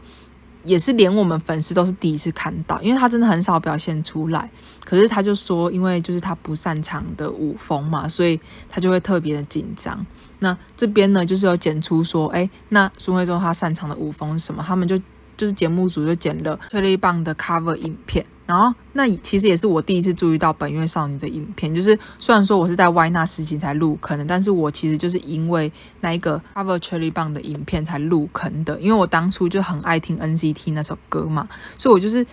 [0.63, 4.49] 也是连我们粉丝都是第一次看到，因为他真的很少表现出来。
[4.85, 10.05] 可是他就说，因为就是他不擅长的舞风嘛，所以他就会特别的紧张。
[10.39, 14.63] 那这边呢，就是有剪出说，哎，那孙慧周他擅长的舞风是什么？
[14.65, 14.97] 他们就
[15.35, 18.25] 就是节目组就剪了吹力棒的 cover 影片。
[18.51, 21.73] 然后，那其实也是我第一次注意到本月少女的影片。
[21.73, 28.77] 就是虽然说我是在 Y 那时期才入坑的，但是我其实就是因为那一个 Cover Cherry Bomb 的影片才入坑的。
[28.81, 32.25] 因为我当初就很爱听 NCT 那首歌嘛，所以我就是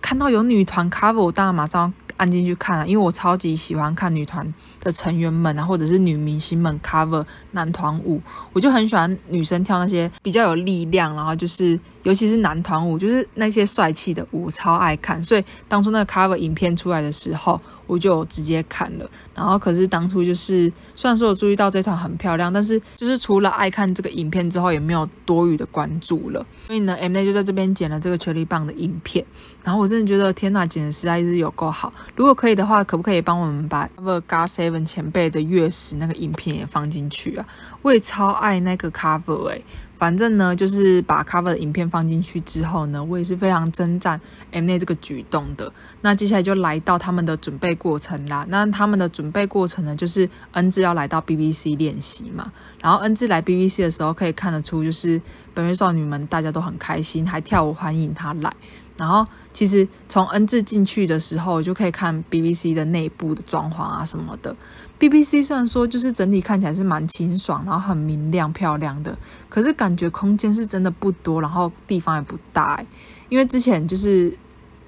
[0.00, 1.92] 看到有女团 Cover，我当然马上。
[2.16, 8.20] 按进去看啊，因为我超级喜欢看女团的成员们啊，或者是女明星们 cover 男团舞，
[8.52, 15.22] 我就很喜欢女生跳那些比较有力量，然后就是尤其是男团舞，就是那些帅气的舞，超爱看。
[15.22, 19.08] 所以当初那个 cover 影片出来的时候，我就直接看了。
[19.34, 26.44] 然后可是当初就是虽然说我注意到这团很漂亮，但是就是除了爱看这个影片之后，也没有多余的关注了。
[26.66, 29.24] 所以呢，Mnet 就在这边剪了这个 Cherry Bomb 的影片，
[29.62, 31.92] 然后我真的觉得天呐，剪的实在是有够好。
[32.14, 37.46] 如果可以的话，可不可以帮我们把 Cover GOT7 前辈的月食那个影片也放进去啊？
[37.82, 39.60] 我也超爱那个 Cover 哎、
[39.98, 45.72] 反正呢，就是把 Cover 的影片放进去之后呢，我也是非常称赞 M N 这个举动的。
[46.02, 48.44] 那接下来就来到他们的准备过程啦。
[48.48, 52.52] 那他们的准备过程呢，就是恩智要来到 BBC 练习嘛。
[52.80, 55.20] 然后恩智来 BBC 的时候，可以看得出就是
[55.54, 58.52] 本月少女们大家都很开心，还跳舞欢迎他来。
[58.96, 64.54] 然后其实从恩智进去的时候，就可以看 BBC 的内部的装潢啊什么的。
[64.98, 69.16] BBC 虽然说就是整体看起来是蛮清爽，然后很明亮漂亮的，
[69.48, 72.82] 可是感觉空间是真的不多，然后地方也不大。
[73.28, 74.34] 因为之前就是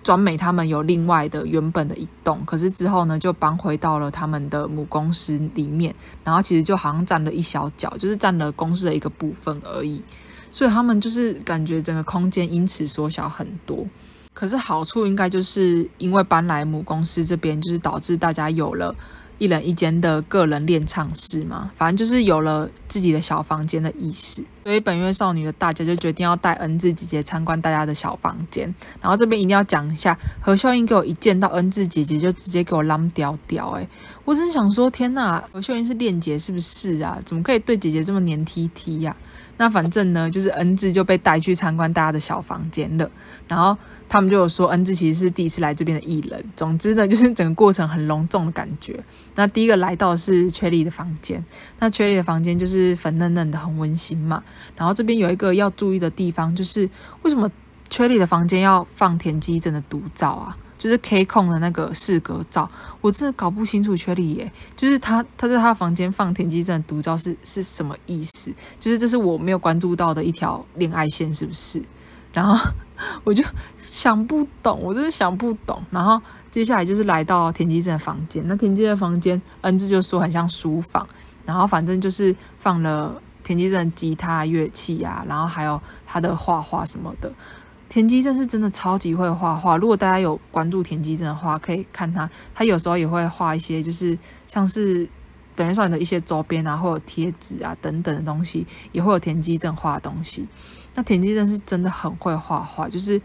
[0.03, 5.95] 转美他们有另外的原本的一栋，可是之后呢就搬回到了他们的母公司里面，
[6.25, 10.03] 然后其实就好像占了一小角，就是占了公司的一个部分而已。
[10.51, 13.87] 所以他们就是感觉整个空间因此缩小很多，
[14.33, 18.95] 可是好处应该就是因为搬来母公司这边，就是导致大家有了。
[19.41, 24.43] 一人一间的个人练唱室嘛，反正就是有了自己的小房间的意思。
[24.65, 28.75] 所以本月少女的大家就决定要带恩智姐姐参观大家的小房间。
[29.01, 33.89] 然后这边一定要讲一下，何秀英给我一见到恩智姐姐就直接给我浪屌屌诶，
[34.25, 37.17] 我真想说天呐，何秀英是练姐是不是啊？
[37.25, 39.17] 怎么可以对姐姐这么黏 T T 呀？
[39.59, 43.11] 那反正呢，就是恩智就被带去参观大家的小房间了。
[43.47, 43.77] 然后
[44.09, 46.43] 他们就有说，恩智其实是第一次来这边的艺人。
[46.57, 48.99] 总之呢，就是整个过程很隆重的感觉。
[49.35, 51.45] 那第一个来到的是缺里的房间，
[51.81, 54.43] 那缺里的房间就是粉嫩嫩的，很温馨嘛。
[54.77, 56.89] 然后这边有一个要注意的地方，就是
[57.23, 57.51] 为什么
[57.91, 60.57] 缺里的房间要放田鸡真的独照啊？
[60.79, 68.55] 就是 K 控的那个四格照，我真的搞不清楚缺里耶，就是他他在他房间放田基正的独照是是什么意思？
[68.79, 71.83] 就是这是我没有关注到的一条恋爱线，是不是？
[72.33, 72.73] 然后
[73.25, 73.43] 我就
[73.79, 75.83] 想不懂，我真的想不懂。
[75.91, 81.05] 然后接下来就是来到田基正的房间，那田基正的房间，恩智就说很像书房。
[81.45, 87.33] 然后反正就是放了田基正的吉他乐器啊，然后还有他的画画什么的。
[87.89, 89.77] 田鸡正是真的超级会画画。
[89.77, 95.09] 如果大家有关注田鸡正的话，可以看他，他有时候也会画一些，就是像是
[95.57, 100.47] 本月少女的一些周边啊，或者贴纸啊等等的东西，也会有田鸡正画的东西。
[100.95, 103.21] 那田鸡正是真的很会画画，就是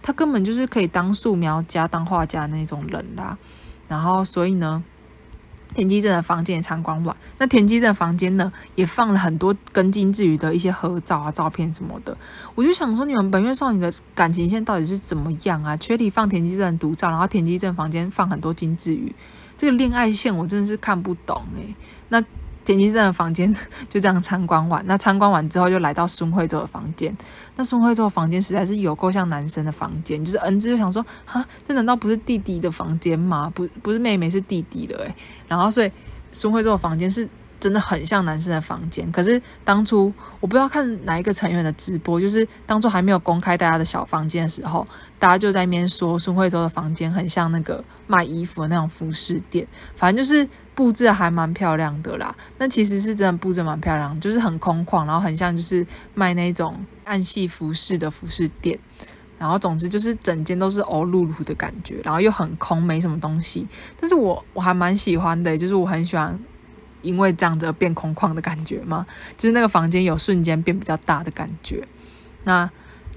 [0.00, 3.36] 他根本就是可以当素描家、当画家那种人啦。
[3.88, 4.82] 然后，所以呢，
[5.74, 7.16] 田基正的房间也参观完。
[7.38, 12.16] 那田基正的房间呢，也放了很多跟金智宇的一些合照啊、照片什么的。
[12.54, 15.76] 我就想说，你们本月少女的感情线到底是怎么样啊？
[15.76, 19.14] 缺里放田基正独照，然后田基正房间放很多金智宇，
[19.56, 21.74] 这个恋爱线我真的是看不懂诶、
[22.08, 22.22] 那。
[22.64, 23.54] 田基正的房间
[23.88, 27.16] 就这样参观完，那参观完之后就来到孙慧周的房间。
[27.56, 33.50] 那孙慧周的房间实在是有够像男生的房间，就是恩智就想说，哈，这难道不是弟弟的房间吗？
[33.54, 35.14] 不，不是妹妹，是弟弟了诶。
[35.48, 35.90] 然后所以
[36.30, 37.28] 孙慧周的房间是
[37.58, 39.10] 真的很像男生的房间。
[39.10, 44.86] 可是当初我不知道看哪一个成员的直播，就是当初还没有公开大家的小房间的时候，
[45.18, 50.46] 大家就在那边说孙慧洲的房间很像那个卖衣服的那种服饰店，反正就是
[50.76, 52.32] 布置还蛮漂亮的啦。
[52.58, 58.78] 那其实是真的布置蛮漂亮，就是很空旷，然后很像就是卖那种暗系服饰的服饰店。
[59.38, 63.66] 然后总之就是整间都是欧露露的感觉，然后又很空，没什么东西。
[64.00, 66.38] 但是我我还蛮喜欢的，就是我很喜欢
[67.02, 69.06] 因为这样子变空旷的感觉嘛，
[69.36, 71.86] 就是那个房间有瞬间变比较大的感觉。
[72.44, 72.70] 那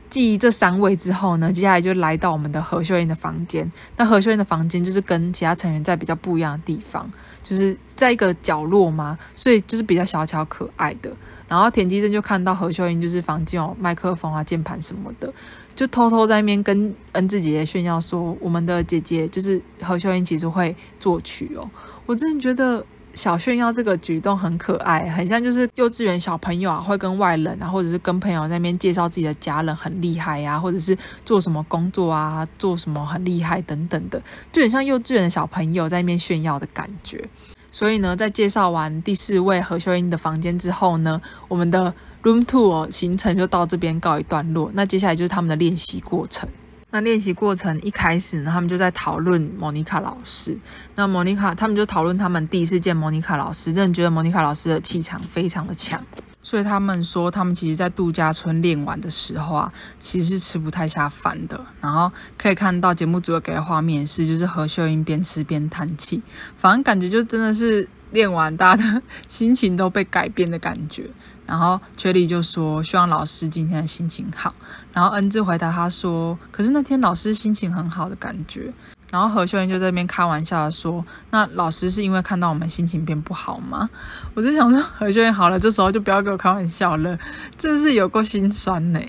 [0.10, 3.70] 继这三位之后呢，接下来就来到我们的何秀英的房间。
[3.98, 7.10] 那何秀英的房间就是跟其他成员在比较不一样的地方，
[7.44, 11.12] 就是在一个角落嘛，所以就是比较小巧可爱的。
[11.48, 15.32] 然后田基正就看到何秀英就是房间有麦克风啊、键盘什么的。
[15.76, 21.70] 就偷偷在那边跟恩智姐姐炫耀说，我们的姐姐就是何秀英，其实会作曲哦。
[22.06, 37.28] 我真的觉得小炫耀这个举动很可爱，很像就是幼稚园小朋友啊，会跟外人啊，或者是跟朋友在那边介绍自己的家人很厉害呀，或者是做什么工作啊，做什么很厉害等等的，就很像幼稚园的小朋友在那边炫耀的感觉。
[37.72, 41.94] 所以呢，在介绍完第四位何秀英的房间之后呢，我们的
[42.24, 44.72] Room Tour 行程就到这边告一段落。
[44.74, 46.50] 那接下来就是他们的练习过程。
[46.92, 50.58] 那练习过程一开始呢，他们就在讨论莫妮卡老师。
[50.96, 56.04] 那莫妮卡他们就讨论他们第一次见莫妮卡老师，真的觉得莫妮卡老师的气场非常的强。
[56.42, 61.64] 所以他们说，他们其实，在度假村练完的时候啊，其实是吃不太下饭的。
[61.82, 66.22] 然后可以看到节目组给的画面是，就是何秀英边吃边叹气，
[66.58, 71.08] 反正感觉就真的是练完，大家的心情都被改变的感觉。
[71.50, 74.54] 然后缺里就说，希望老师今天心情好。
[74.94, 78.72] 然后恩智回答他说，可是那天老师心情很好的感觉。
[79.10, 83.90] 然后何秀英就在那边开玩笑的说：“那老师是因为看到我们心情变不好吗？”
[84.36, 87.18] 我就想说，何秀英好了，这时候就不要给我开玩笑了，
[87.58, 89.00] 真是有够心酸呢。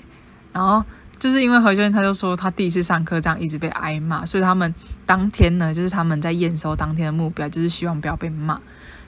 [0.51, 0.83] 然后
[1.19, 4.73] 就是因为何秀英，他就说他第一次上课这样一直被挨骂，所以他们
[5.05, 8.59] 当天呢，就是他们在验收当天的目标就是希望不要被骂。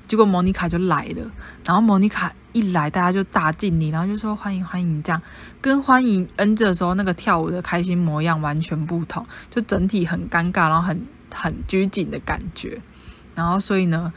[0.08, 1.32] 结果莫妮卡就来了，
[1.66, 5.22] 然后莫妮卡一来，大家就大敬礼，然后就说欢迎欢迎，这样
[5.60, 12.80] 跟欢迎恩智的时候那个跳舞的开心模样完全不同，就整体很尴尬，然后很很拘谨的感觉。
[13.36, 14.14] 然后所以呢，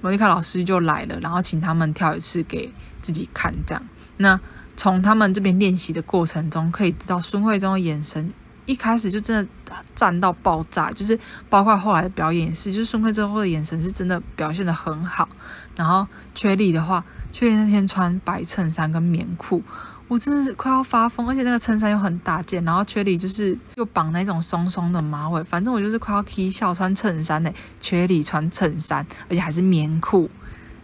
[0.00, 2.72] 莫妮卡老师就来了，然后请他们跳一次给
[3.02, 3.82] 自己看，这样。
[4.18, 4.38] 那
[4.76, 8.32] 从他们这边练习的过程中，可以知道孙慧中的眼神。
[8.66, 9.34] 一开始就真
[9.64, 11.18] 的赞到爆炸，就是
[11.48, 15.26] 包括后来的表演是，就是孙慧珍的眼神是真的表现得很好。
[15.74, 17.02] 然后缺里的话，
[17.32, 19.62] 缺里那天穿白衬衫跟棉裤，
[20.08, 30.30] 我真的是快要发疯，而且那个衬衫又很大件，然后缺里就是又绑那种松松的马尾，反正我就是快要起笑穿衬衫呢，缺里穿衬衫，而且还是棉裤，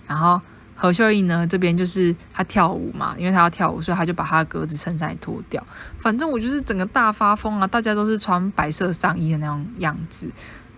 [0.07, 0.41] 然后。
[0.77, 1.47] 何秀英呢？
[1.47, 5.65] 这边就是她跳舞嘛，因为她要跳舞，所以她就把她的格子衬衫也脱掉。
[5.99, 7.67] 反正我就是整个大发疯啊！
[7.67, 10.29] 大家都是穿白色上衣的那种样子，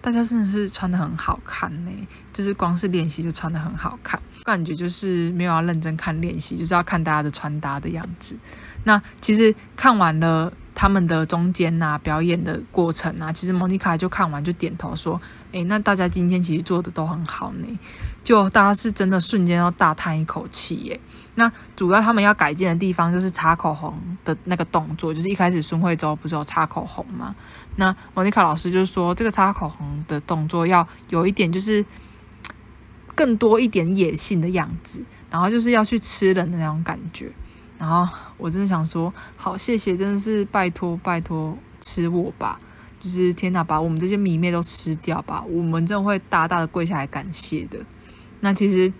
[0.02, 1.90] 大家真的是穿的很好看呢。
[2.30, 8.36] 就是光是练习就穿的很好看，感觉就是没有要认真看练习，就是要看大家的穿搭的样子。
[8.84, 15.20] 那其实看完了他们的中间呐，表演的过程啊，其实莫妮卡就看完就点头说
[15.50, 17.66] ：“诶，那大家今天其实做的都很好呢。”
[18.22, 21.00] 就大家是真的瞬间要大叹一口气耶。
[21.36, 23.94] 那主要他们要改进的地方就是擦口红
[24.24, 27.34] 的那个动作，就是一开始孙慧洲不是有擦口红吗？
[27.76, 31.84] 那莫妮卡老师就说，这个擦口红的动作要有一点就是
[33.16, 37.32] 更多一点野性的样子，然后就是要去吃人的那种感觉。
[37.78, 42.60] 然后我真的想说，好谢谢，真的是拜托拜托吃我吧，
[43.00, 47.78] 就是天哪，把我们这些迷妹都吃掉吧，我们真的会大大的跪下来感谢的。
[48.40, 48.92] 那其实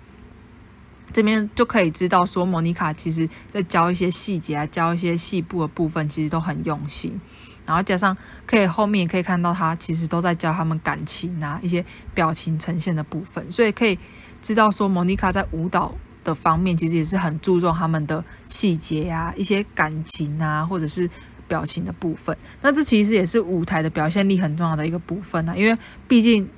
[1.13, 7.19] 这边就可以知道，说莫妮卡其实在教一些细节啊，教一些细部的部分，其实都很用心。
[7.67, 13.51] 然后加上可以后面也可以看到，他其实都在教他们感情啊，一些表情呈现的部分。
[13.51, 13.99] 所以可以
[14.41, 15.95] 知道说，莫妮卡在舞蹈
[16.25, 21.11] 的方面，其实也是很注重他们的细节啊，一些感情啊，或者是
[21.47, 22.37] 表情的部分。
[22.63, 26.49] 那这其实也是舞台的表现力很重要的一个部分啊，因为毕竟。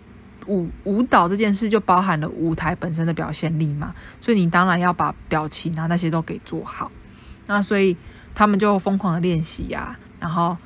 [0.46, 6.90] 舞舞蹈这件事就包含了舞台本身的表现力嘛，所以你当然要把表情啊那些都给做好。
[7.44, 7.94] 那所以
[8.34, 10.56] 他们就疯狂的练习呀，然后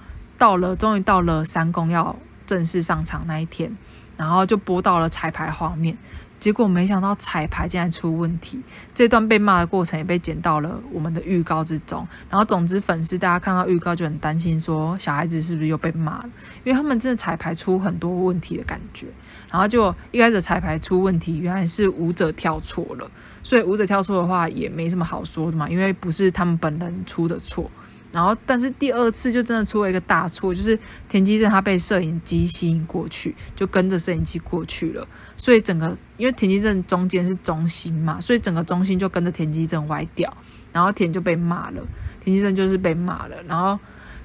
[0.43, 2.17] 到了终于到了三公要
[2.47, 3.73] 正式上场那一天，
[4.17, 5.97] 然后就播到了彩排画面。
[6.41, 8.61] 结果没想到彩排竟然出问题，
[8.93, 12.05] 这段被骂的过程也被剪到了我们的预告之中。
[12.29, 16.31] 然后总之粉丝大家看到预告就很担心，说小孩子是不是又被骂了？
[16.65, 19.07] 因为他们真的彩排出很多问题的感觉。
[19.49, 23.09] 然后就一开始彩排出问题，原来是舞者跳错了。
[23.45, 27.71] 所以舞者跳错的话也没什么好说的嘛，因为不是他们本人出的错。
[28.13, 35.09] 然后，但是第二次就真的出了一个大错，就是田鸡正他被摄影机吸引过去，就跟着摄影机过去了。
[35.39, 40.37] 所以整个，因为田鸡正中间是中心嘛，所以整个中心就跟着田鸡正歪掉，
[40.73, 41.83] 然后田就被骂了。
[42.23, 43.43] 田鸡正就是被骂了。
[43.49, 43.79] 然后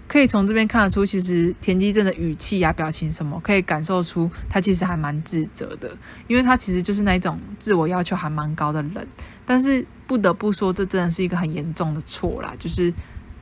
[0.05, 5.95] 可以从这边看得出，其实田鸡正的语气啊、表情什么，可以感受出他其实还蛮自责的，
[6.27, 9.07] 因为他其实就是那种自我要求还蛮高的人。
[9.45, 12.93] 但是不得不说，这真的是一个很严重的错啦，就是。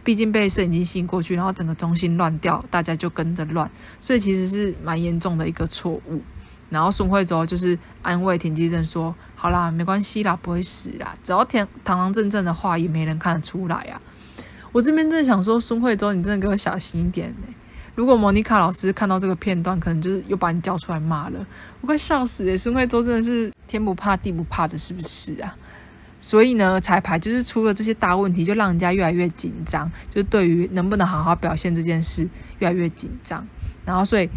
[0.05, 6.21] 毕竟被摄影机吸引过去，然后整个中心乱掉，大家就跟着乱，所以其实是蛮严重的一个错误。
[6.69, 13.99] 然后孙慧州就是安慰田鸡正说：“好啦，没关系啦，不会死啦，只要田堂堂正正的话，也没人看得出来啊。”
[14.71, 17.47] 我这边真的想说，孙慧州，你真的给我小心一点呢。
[17.95, 21.47] 如果莫妮卡老师看到这个片段，可能就是又把你叫出来骂了，
[21.81, 25.55] 我快笑死诶，孙慧州真的是天不怕地不怕的，是不是啊？
[26.20, 32.28] 所以呢，彩排就是出了这些大问题，就让人家越来越紧张，就对于能不能好好表现这件事
[32.59, 33.45] 越来越紧张。
[33.86, 34.28] 然后，所以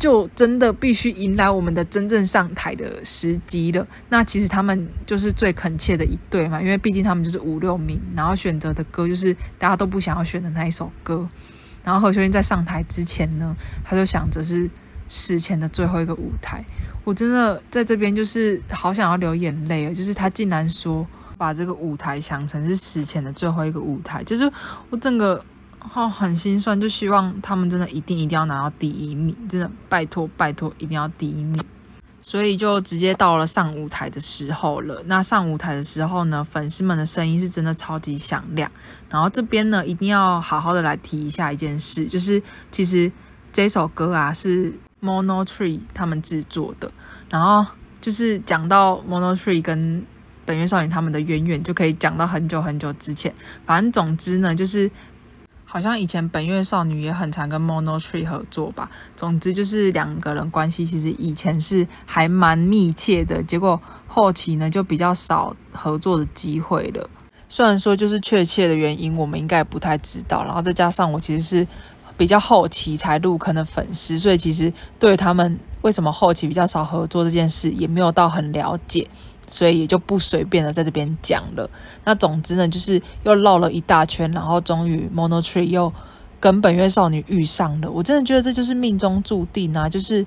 [0.00, 3.86] 就真的必须迎来我们的真正上台的时机了。
[4.08, 11.28] 那其实他们就是最恳切的一对嘛，因为毕竟他们就是五六名，然后选择的歌就是大家都不想要选的那一首歌。
[11.84, 14.68] 然后何秀英在上台之前呢，他就想着是
[15.08, 16.64] 死前的最后一个舞台。
[17.04, 19.92] 我真的在这边就是好想要流眼泪啊！
[19.92, 24.50] 就是他竟然说把这个舞台想成是死前的最后一个舞台，就是
[24.88, 25.44] 我整个
[25.92, 31.62] 哦很心酸，就希望他们真的一定一定要拿到第一名，真的拜托拜托一定要第一名。
[32.22, 35.02] 所以就直接到了上舞台的时候了。
[35.04, 38.70] 那上舞台的时候呢，粉丝们的声音是真的超级响亮。
[39.10, 43.12] 然后这边呢，一定要好好的来提一下一件事，就是其实
[43.52, 44.72] 这首歌啊是。
[45.04, 46.90] Mono Tree 他们制作的，
[47.28, 50.02] 然后就是讲到 Mono Tree 跟
[50.46, 53.32] 本月少女他们的渊源，就可以讲到很久很久之前。
[53.66, 54.90] 反正总之呢，就是
[55.66, 58.88] 好像以前本月少女也很常跟 Mono Tree 合作吧。
[59.14, 67.10] 总之就是两个人关系其实以前是还蛮密切的，结果后期呢就比较少合作的机会了。
[67.50, 71.68] 虽然说就是确切的原因我们应该也不太知道，然后再加上我其实是。
[72.16, 79.08] 比较后期才入坑的粉丝，所以其实对他们为什么后期比较少合作这件事也没有到很了解，
[79.48, 81.68] 所以也就不随便的在这边讲了。
[82.04, 85.92] 那总之呢，就是又绕了一大圈，然后终于 Mono Tree 又
[86.38, 87.90] 跟本月少女遇上了。
[87.90, 89.88] 我真的觉得这就是命中注定啊！
[89.88, 90.24] 就是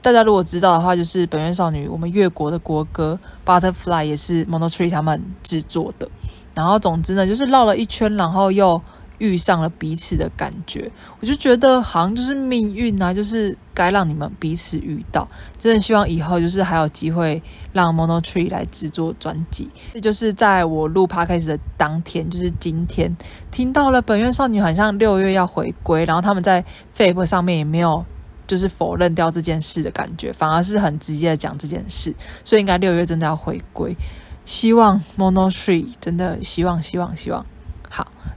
[0.00, 6.08] 大家如果知道的话，就是本月少女我们越国的国歌 Butterfly 也是 Mono Tree 他们制作的。
[6.54, 8.80] 然后总之呢，就是绕了一圈，然后又。
[9.18, 10.90] 遇上了彼此的感觉，
[11.20, 15.26] 我就觉得好像就是命运啊，就是该让你们彼此遇到。
[15.58, 17.42] 真的希望以后就是还有机会
[17.72, 19.68] 让 Mono Tree 来制作专辑。
[19.94, 23.16] 这就是在我录 Podcast 的当天，就是今天
[23.50, 26.64] 听到了本月少女好像六月要回归，然后他们在
[26.96, 28.04] FB 上面也没有
[28.46, 32.14] 就是否认掉这件事的感觉，反而是很直接的讲这件事，
[32.44, 33.96] 所以应该六月真的要回归。
[34.44, 37.44] 希望 Mono Tree 真的希望希望希望。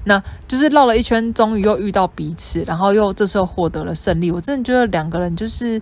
[0.09, 4.31] 那就是绕了一圈，终于又遇到彼此，然后又这时候获得了胜利。
[4.31, 5.79] 我真的觉得两个人就是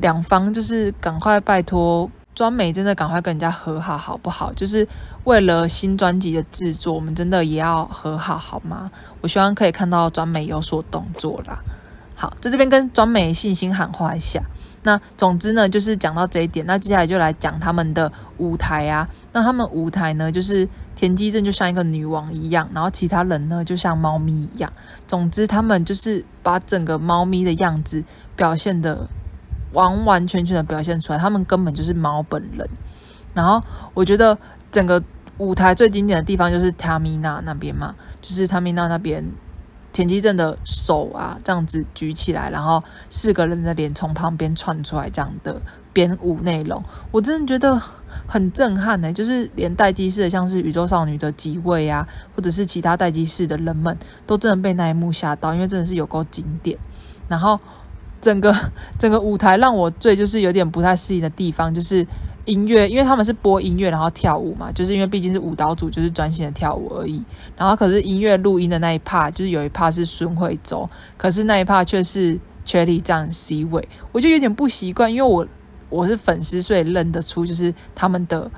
[0.00, 4.50] 两方，就是赶快拜托专美，真的赶快跟人家和好，好不好？
[4.54, 4.88] 就是
[5.24, 8.88] 为了新专辑的制作，我们真的也要和好，好吗？
[9.20, 11.58] 我希望可以看到专美有所动作啦。
[12.14, 14.40] 好，在这边跟专美信心喊话一下。
[14.86, 19.04] 那总之呢，就是讲到这一点，那接下来就来讲他们的舞台啊。
[19.32, 24.72] 那他们舞台呢，就是田鸡正就像一个女王一样，然后其他人呢就像猫咪一样。
[25.08, 28.04] 总之，他们就是把整个猫咪的样子
[28.36, 29.08] 表现的
[29.72, 32.68] 完完全全的表现出来，他们根本就是猫本人。
[33.34, 33.60] 然后
[33.92, 34.38] 我觉得
[34.70, 35.02] 整个
[35.38, 39.24] 舞台最经典的地方就是 Tamina 那边嘛，就是 Tamina 那边。
[39.96, 45.58] 田鸡正的手啊，这样子举起来，然后四个人的脸从旁边窜出来，这样的
[45.90, 47.80] 编舞内容，我真的觉得
[48.26, 49.10] 很震撼呢。
[49.10, 56.78] 就是连待机室的，像是宇宙少女的几位啊，或者是其他待机室的人们，都真的被那一幕吓到，因为真的是有够经典。
[57.26, 57.58] 然后
[58.20, 58.54] 整个
[58.98, 62.06] 整个舞台让我最就是有点不太适应的地方，就是。
[62.46, 67.22] 音乐，因为他们是播音乐，然后跳舞嘛，就是因为毕竟是舞蹈组，就是专心的跳舞而已。
[67.56, 75.46] 然后可是音乐录音的那一 part，就是有一 part 是孙慧州，可是那一 part 却是 Cherry 站 C 位，我就有点不习惯，因为我
[75.88, 78.50] 我是粉丝，所以认得出就是他们的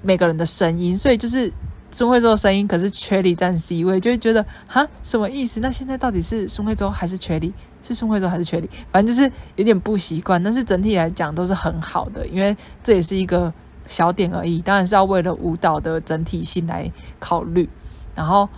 [0.00, 1.52] 每个人的声音，所以就是
[1.90, 5.60] 孙慧洲的声音，可是 Cherry 站 C 位，就会觉得哈什么意思？
[5.60, 7.52] 那现在到底是孙慧洲还是 Cherry？
[7.84, 8.68] 是孙慧洲还是 Cherry？
[8.90, 13.52] 反正就是有点不习惯，但是整体来讲都是很好的，因为这也是一个
[13.86, 17.68] 小点而已，当然是要为了舞蹈的整体性来考虑，
[18.14, 18.48] 然后。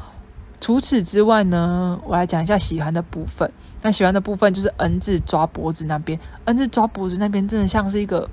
[0.58, 3.48] 除此之外呢，我来讲一下喜欢的部分。
[3.82, 8.28] 那喜欢的部分就是 N 字抓脖子那边，N 字抓脖子那边真的像是一个，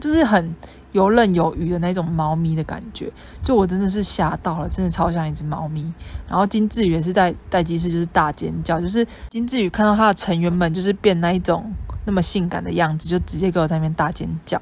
[0.00, 0.54] 就是很
[0.92, 3.10] 游刃有余的那种猫咪的感觉。
[3.44, 5.92] 就我真的是吓到了，真的超像一只猫咪。
[6.28, 11.72] 然后金志宇也是在待机室就是大尖叫，就是金志宇看到他的成员们就是变那一种
[12.04, 14.60] 那么性感的样子，就直接给我在那边大尖叫。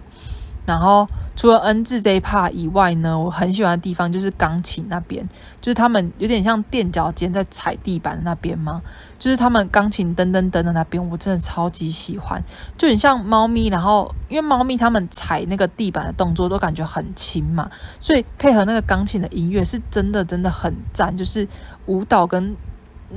[0.66, 1.06] 然后
[1.36, 5.28] 除了 N 字这一 part 以外呢，我很喜欢的地方就是钢琴那边，
[5.60, 8.80] 就是他们有点像垫脚尖在踩地板的那边嘛，
[9.18, 12.42] 就是他们钢琴噔噔噔的那边，我真的超级喜欢，
[12.78, 13.68] 就很像猫咪。
[13.68, 21.46] 然后因为猫咪他们踩那个地板的动作都感觉很轻嘛，所以配合那个钢琴的音乐是真的真的很赞，就是
[21.86, 22.56] 舞蹈跟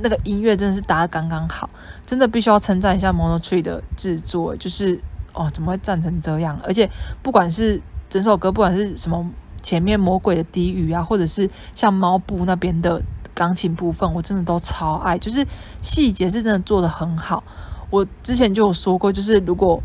[0.02, 1.70] 那个音乐真的是搭得刚刚好，
[2.04, 5.00] 真的必须要称赞一下 Monotree 的制作，就是。
[5.38, 6.58] 哦，怎么会站成这样？
[6.64, 6.90] 而且
[7.22, 7.80] 不管是
[8.10, 9.24] 整首歌，不管是什么
[9.62, 13.00] 前面魔鬼的低语啊，或者是像猫步那边的
[13.32, 15.16] 钢琴部分，我真的都超爱。
[15.16, 15.46] 就是
[15.80, 17.42] 细节是真的做得很好。
[17.90, 19.80] 我之前就有说过，就是如果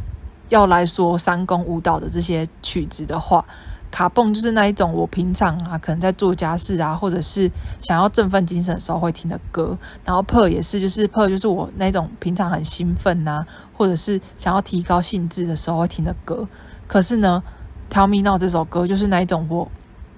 [0.49, 3.45] 要来说三公舞蹈的这些曲子的话。
[3.93, 7.47] 卡蹦就是那一种，我平常啊，可能在做家事啊，或者是
[7.79, 9.77] 想要振奋精神的时候会听的歌。
[10.03, 16.47] 然后 Per 也是，就是 Per 就是我那种平常很兴奋呐、或者是想要提高兴致的时候会听的歌。
[16.87, 17.43] 可是呢
[17.91, 19.69] ，Tell Me Now 这首歌就是那一种，我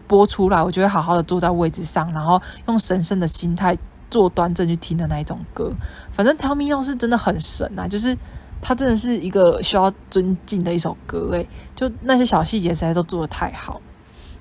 [0.07, 3.77] 播出来，我就会好好的坐在位置上，然后用神圣的心态
[4.09, 5.73] 坐端正去听的那一种歌。
[6.13, 8.17] 反正 Tell Me Now 是真的很神啊，就是。
[8.67, 13.79] 它真的是一个需要尊敬的一首歌诶，就那些小细节实在都做得太好。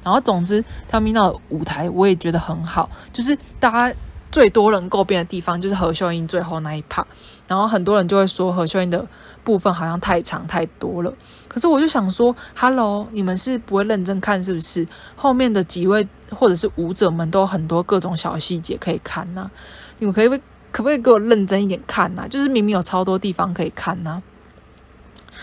[0.03, 3.95] 然后总之，Tell Me Now 的舞台我也觉得很好，就是大家
[4.33, 7.05] 最多人诟病的地方就是何秀英最后那一 part，
[7.47, 9.07] 然后很多人就会说何秀英的
[9.45, 11.12] 部分好像太长太多了。
[11.47, 14.87] 可是我就想说，Hello，你们是不会认真看是不是？
[15.16, 19.51] 后面的几位或者是舞者们都有很多各种小细节可以看呐、
[19.99, 20.39] 你们可以不？
[20.75, 24.20] 可不可以给我认真一点看呐、就是明明有超多地方可以看呐、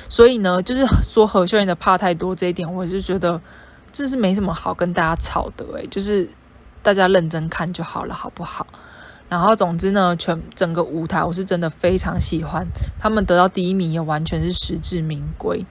[0.10, 3.40] 所以呢，就是说何秀妍的怕太多这一点，我就觉得
[3.94, 6.30] 这是没什么好跟大家吵的诶、就是
[6.84, 8.68] 大家认真看就好了，好不好？
[9.30, 12.68] 然后总之呢，全整个舞台我是真的非常喜欢，
[13.00, 15.66] 他们得到第一名也完全是实至名归，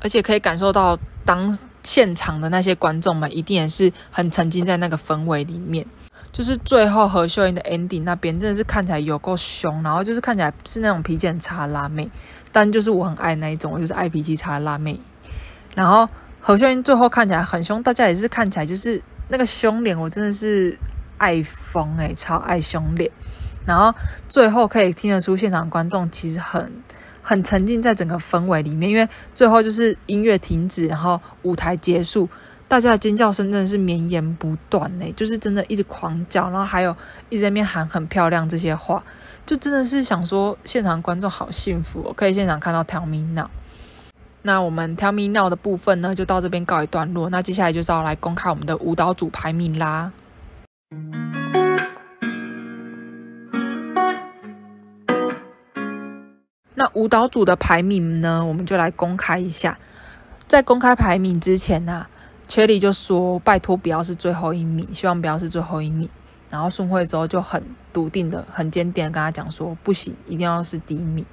[0.00, 5.86] 而且可以感受到当现场的那些观众们一定也是很沉浸在那个氛围里面。
[6.32, 12.08] 就是最后何秀英的 ending 那边真的是看起来有够凶，然后就是看起来是那种脾气很差的辣妹，
[12.52, 14.98] 但就是我很爱那一种，我就是爱脾气差的辣妹。
[15.74, 16.08] 然后
[16.40, 20.78] 何秀英最后看起来很凶，大家也是看起来就是那个凶脸，我真的是
[21.18, 23.10] 爱疯诶、超爱凶脸。
[23.66, 23.92] 然后
[24.28, 26.72] 最后可以听得出现场观众其实很
[27.22, 32.28] 很沉浸在整个氛围里面，因为最后就是音乐停止，然后舞台结束。
[32.70, 36.96] 大家的尖叫声真的是绵延不断呢，就是真的一直狂叫，然后还有
[37.28, 39.02] 一直在那边喊很漂亮这些话，
[39.44, 43.50] 就真的是想说现场观众好幸福哦，可以现场看到 Tell Me Now。
[44.42, 47.28] 那我们 Tell Me Now 的部分呢，就到这边告一段落。
[47.28, 50.12] 那接下来就是要来公开我们的舞蹈组排名啦。
[56.74, 59.76] 那舞蹈组的排名呢，我们就来公开一下。
[60.46, 62.10] 在公开排名之前呢、啊。
[62.50, 66.08] 缺里就说：“拜托不要是最后一名，希望不要是最后一名。”
[66.50, 71.24] 然后孙慧洲就很笃定的、很坚定的跟他讲说：“不行，一定要是第一名。”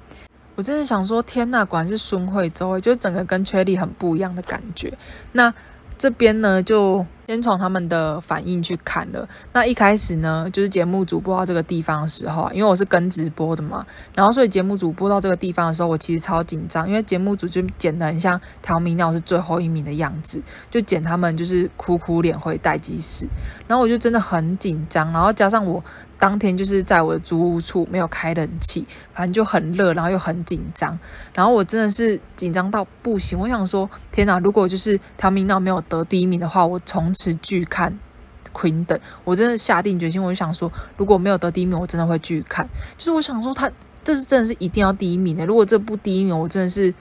[0.54, 4.96] 我真的想说：“天呐，果然是孙慧洲，就整个跟 Cherry 很不一样的感觉。”
[5.32, 5.52] 那
[5.98, 7.04] 这边呢，就。
[7.28, 9.28] 先从他们的反应去看了。
[9.52, 23.28] 那一开始呢，就是节目组播到这个地方的时候啊，因为我是跟直播的嘛，然后所以节目组播到这个地方的时候，我其实超紧张，因为节目组就剪得很像 Tell Me Now 是最后一名的样子，就剪他们就是哭哭脸回待机室，
[23.66, 25.84] 然后我就真的很紧张，然后加上我
[26.18, 30.98] 当天就是在我的租屋处没有开冷气，反正就很热，然后又很紧张，
[31.34, 37.98] 然后我真的是紧张到不行，我想说，天哪，如果就是调明道没有得第一名的话，我从持续看
[38.54, 42.64] Queen》等我真的下定决心，我就想说，如果没有得第一名，我真的会继续看。
[42.96, 43.70] 就是我想说，他
[44.04, 45.44] 这是真的是一定要第一名的。
[45.44, 46.94] 如果这部第一名，我真的是，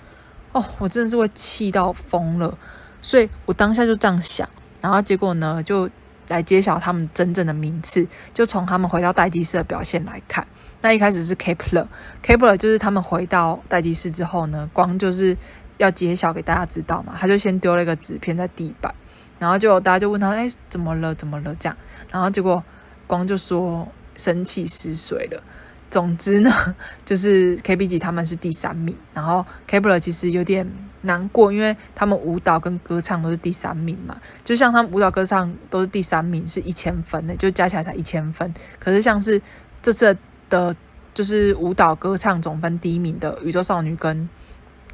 [0.53, 2.57] 哦，我真的是会气到疯了。
[2.99, 4.49] 所以我当下就这样想，
[4.81, 5.87] 然后结果呢，就
[6.29, 10.45] 来揭晓他们真正的名次，就从他们回到待机室的表现来看。
[10.81, 15.37] 那一开始是 Kepler，Kepler 就是他们回到待机室之后呢，光就是
[15.77, 18.93] 要揭晓给大家知道嘛，他就先丢了一个纸片在地板，
[19.39, 21.13] 然后就大家就问他，哎，怎么了？
[21.15, 21.55] 怎么了？
[21.59, 21.77] 这样，
[22.11, 22.63] 然后结果
[23.05, 25.41] 光就说生气失水了。
[25.89, 26.51] 总之呢，
[27.05, 30.69] 就是 KB 级他们是第三名，然后 Kepler 其实有点
[31.03, 38.53] 难过，因为他们舞蹈跟歌唱都是第三名嘛，就像他们舞蹈歌唱都是第三名，是一千分的，就加起来才一千分。
[38.79, 39.41] 可是像是
[39.81, 40.17] 这次
[40.49, 40.75] 的，
[41.13, 44.27] 就是舞蹈歌唱总分第一名的宇宙少女跟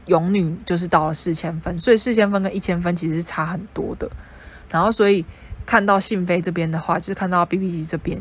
[0.05, 4.07] 勇女，就是到了四千分，所以四千分跟一千分其实是差很多的。
[4.73, 5.23] 然后所以
[5.67, 8.19] 看到信飞这边的话，就是看到 BB 级这边。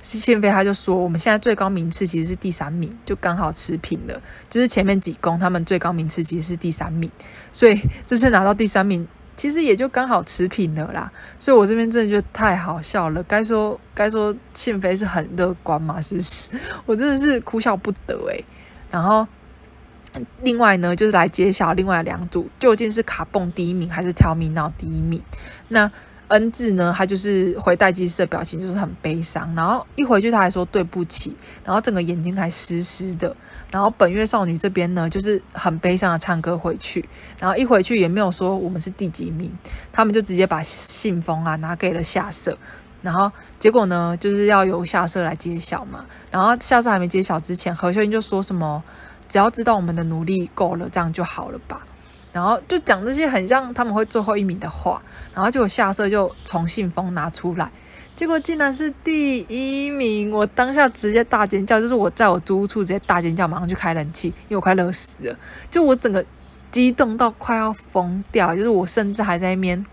[0.00, 4.22] 信飞他就说，我们现在最高名次其实是第三名，就刚好持平了。
[4.48, 7.10] 就是前面几公他们最高名次其实是第三名，
[7.52, 11.10] 所以这次拿到第三名，其实也就刚好持平了啦。
[11.36, 13.20] 所以我这边真的觉得太好笑了。
[13.24, 16.48] 该说该说信飞是很乐观嘛，是不是？
[16.86, 18.44] 我真的是哭笑不得诶。
[18.92, 19.26] 然后
[20.42, 25.22] 另外呢，就是来揭晓另外两组究竟是卡蹦第一名还是 Tell Me Now 第一名。
[25.68, 25.90] 那。
[26.28, 33.34] 恩智呢，他就是回待机室的表情就是很悲伤，然后一回去他还说对不起，然后整个眼睛还湿湿的。
[33.70, 37.08] 然后本月少女这边呢，就是很悲伤的唱歌回去，
[37.38, 39.50] 然后一回去也没有说我们是第几名，
[39.90, 42.58] 他们就直接把信封啊拿给了夏色，
[43.00, 48.84] 然后结果呢，就是要由夏色来揭晓嘛，然后夏色还没揭晓之前，何秀英就说什么，
[49.28, 51.86] 只要知道我们的努力够了，这样就好了吧。
[52.30, 55.02] 然后就讲这些很像他们会最后一名的话，
[55.34, 57.72] 然后结果夏色就从信封拿出来，
[58.14, 60.30] 结果竟然是第一名！
[60.30, 65.36] 我当下直接大尖叫，就是我在我租屋处直接大尖叫，马上去开冷气，因为我快热死了，
[65.70, 66.24] 就我整个
[66.70, 69.84] 激动到快要疯掉，就是我甚至还在那边，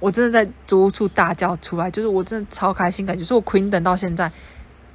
[0.00, 4.30] 我真的在租屋处大叫出来，就是我真的超开心，感觉是我 Queen 等到现在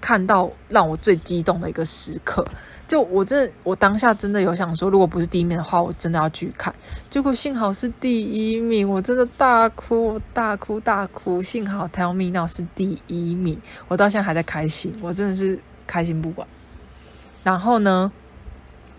[0.01, 2.45] 看到让我最激动的一个时刻。
[2.87, 6.73] 就我这，我当下真的有想说，如果不是第一名的话，我真的要去看。
[7.09, 11.41] 结果幸好是第一名，我真的大哭大哭大哭。
[11.41, 16.47] 幸好 Tell Me Now 是第一名，我到现在还在开心，我真的是开心不完。
[17.43, 18.11] 然后呢，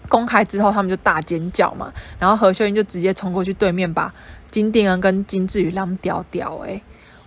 [0.08, 4.12] 公开之后他们就大尖叫嘛，然后何秀英就直接冲过去对面把
[4.50, 6.82] 金定恩跟金智宇让掉掉，诶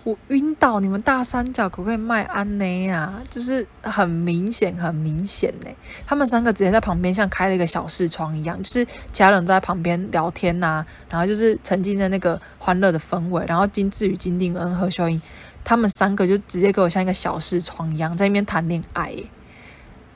[0.09, 0.79] 我晕倒！
[0.79, 3.21] 你们大三角可不可以卖安呢呀？
[3.29, 5.69] 就是很明显，很明显呢。
[6.03, 13.45] 他们三个直接在旁边像开了一个小视窗一样，就是其他人都在旁边聊天呐、然后就是沉浸在那个欢乐的氛围。
[13.47, 15.21] 然后金智宇、金定恩、何秀英，
[15.63, 19.13] 他们三个就直接给我像一个小视窗一样在那边谈恋爱。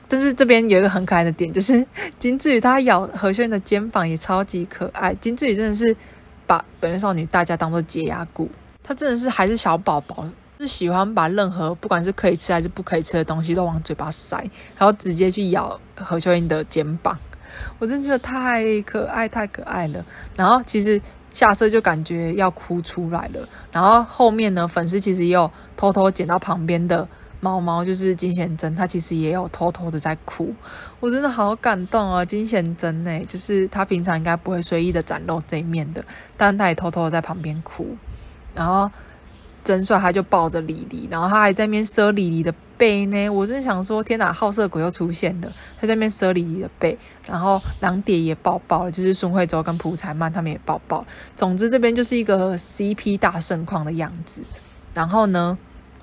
[0.08, 1.86] 但是这边有一个很可爱的点，就是
[2.18, 5.14] 金智宇他咬何秀英的肩膀也超级可爱。
[5.14, 5.96] 金智宇真的是
[6.48, 8.50] 把本月少女大家当做解压谷。
[8.84, 10.24] 他真的是还是小宝宝，
[10.60, 14.36] 是喜欢把任何不管是可以吃还是不可以吃的东西都往嘴巴塞，
[14.76, 17.18] 然后直接去咬何秀英的肩膀。
[17.78, 20.04] 我真的觉得太可爱，太可爱了。
[20.36, 23.48] 然后其实下色就感觉要哭出来了。
[23.72, 27.06] 然后后面呢，粉丝其实也有偷偷捡到旁边的
[27.40, 30.52] 猫猫，就是金贤珍，他其实也有偷偷的在哭。
[30.98, 36.04] 我真的好感动啊，金贤珍呢，就是他平常应该不会随意的展露这一面的，
[36.36, 37.96] 但他也偷偷的在旁边哭。
[38.54, 38.90] 然后
[39.62, 43.28] 真帅，他就抱着李黎，然后他还在那边遮李黎的背呢。
[43.30, 45.50] 我真想说，天哪，好色鬼又出现了，
[45.80, 46.98] 他在那边遮李黎的背。
[47.26, 51.02] 然后狼蝶也抱抱了，就是孙慧周跟朴才曼他们也抱抱。
[51.34, 54.42] 总之这边就是一个 CP 大盛况的样子。
[54.92, 55.56] 然后呢，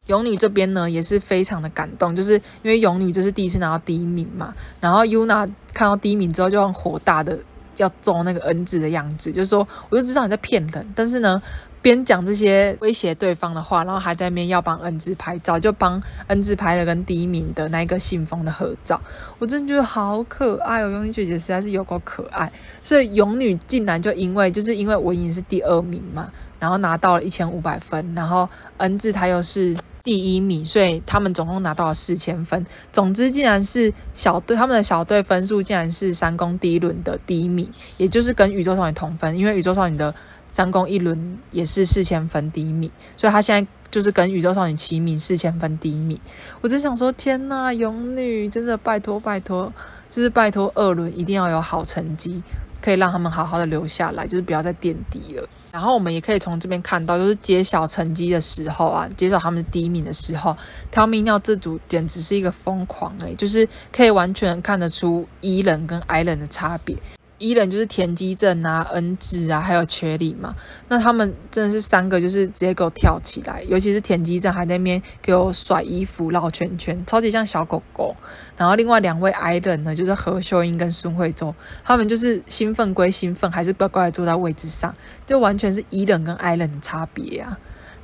[0.08, 2.34] 勇女这边呢也是非常的感动，就是
[2.64, 4.52] 因为勇女这是第一次拿到第一名嘛。
[4.80, 7.38] 然后 Yuna 看到第一名之后就很火大的
[7.78, 11.39] 要揍那个恩字的样子，就是说我就知道你在骗人，但是呢。
[11.82, 19.01] 边讲这些威胁对方的话，然后还在那边要帮恩智拍照，就帮恩智拍了跟第一名的那个信封的合照。
[19.39, 22.51] 我真的觉得好可爱哦，勇女姐姐实在是有够可爱。
[22.84, 32.63] 所以勇女竟然就因为就是因为文颖是第二名嘛，然后拿到了一千五百分，然后恩智他又是第一名，所以他们总共拿到了四千分。
[32.91, 37.67] 总之，竟然是小队他们的小队分数竟然是三公第一轮的第一名，
[37.97, 40.13] 也就是跟宇宙少女同分，因为宇宙少女的。
[40.52, 46.20] 三公一轮也是四千分第一名，所以他现在就是跟宇宙少女齐名四千分第一名。
[46.60, 49.72] 我真想说，天呐，勇女真的拜托拜托，
[50.10, 52.43] 就是拜托二轮一定要有好成绩，
[52.82, 55.47] 可以让他们好好的留下来，就是不要再垫底了。
[55.72, 60.54] 然后我们也可以从这边看到，就是揭晓成绩的时候啊，揭晓他们第一名的时候
[60.91, 66.97] ，Tell Me Now 这组简直是一个疯狂诶、就是可以完全看得出 E 人跟 I 人的差别。
[67.42, 70.56] 伊人就是田鸡正啊、恩智啊，还有瘸里嘛。
[70.88, 78.16] 那他们真的是三个，就是直接给我跳起来，尤其是田鸡正还在那边给我甩衣服、绕圈圈，超级像小狗狗。
[78.56, 84.94] 然后另外两位矮人呢，就是何秀英跟孙慧洲，他们就是兴奋归兴奋，还是乖乖的坐在位置上，
[85.26, 87.58] 就完全是伊人跟矮人的差别啊。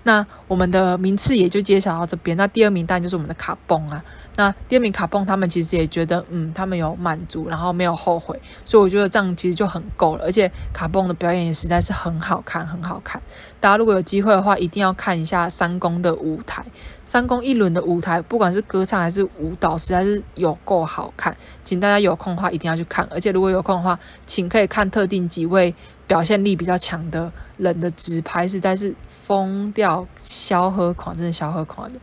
[0.07, 2.37] 那我们的名次也就揭晓到这边。
[2.37, 4.01] 那第二名当然就是我们的卡蹦啊。
[4.37, 10.23] 那第二名卡蹦，他们其实也觉得，嗯，他们有满足，然后没有后悔，所以我觉得这样其实就很够了。
[10.23, 13.21] 而且卡蹦的表演也实在是很好看，很好看。
[13.59, 16.63] 大家如果有机会的话，一定要看一下三公的舞台。
[17.03, 21.35] 三公一轮的舞台，不管是歌唱还是舞蹈，实在是有够好看。
[21.65, 23.05] 请大家有空的话一定要去看。
[23.11, 25.75] 而且如果有空的话，请可以看特定几位。
[26.07, 31.99] 表现力比较强的人的直拍实在是疯掉，消喝狂，真的消喝狂的。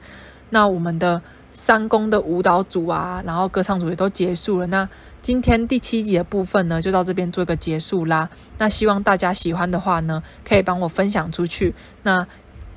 [0.50, 1.20] 那我们的
[1.52, 4.66] 三公的舞蹈组啊，然后歌唱组也都结束了。
[4.66, 4.86] 那
[5.22, 8.28] 今天第七集的部分呢，就到这边做一个结束啦。
[8.59, 12.26] 那希望大家喜欢的话呢，可以帮我分享出去，那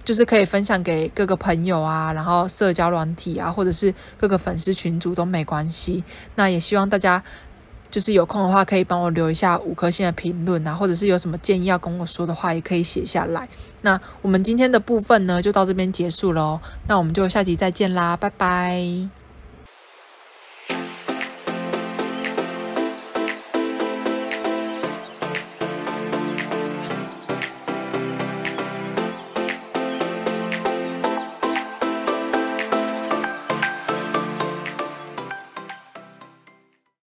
[0.05, 6.05] 就是可以分享给各个朋友啊，然后社交软体啊，或者是各个粉丝群组都没关系。
[6.35, 7.21] 那也希望大家。
[7.89, 13.47] 就是有空的话，可以帮我留一下五颗星的评论啊，或者是有什么建议要跟我说的话，也可以写下来。
[13.81, 16.59] 那我们今天的部分呢，就到这边结束喽。
[16.87, 19.16] 那我们就下集再见啦，拜拜。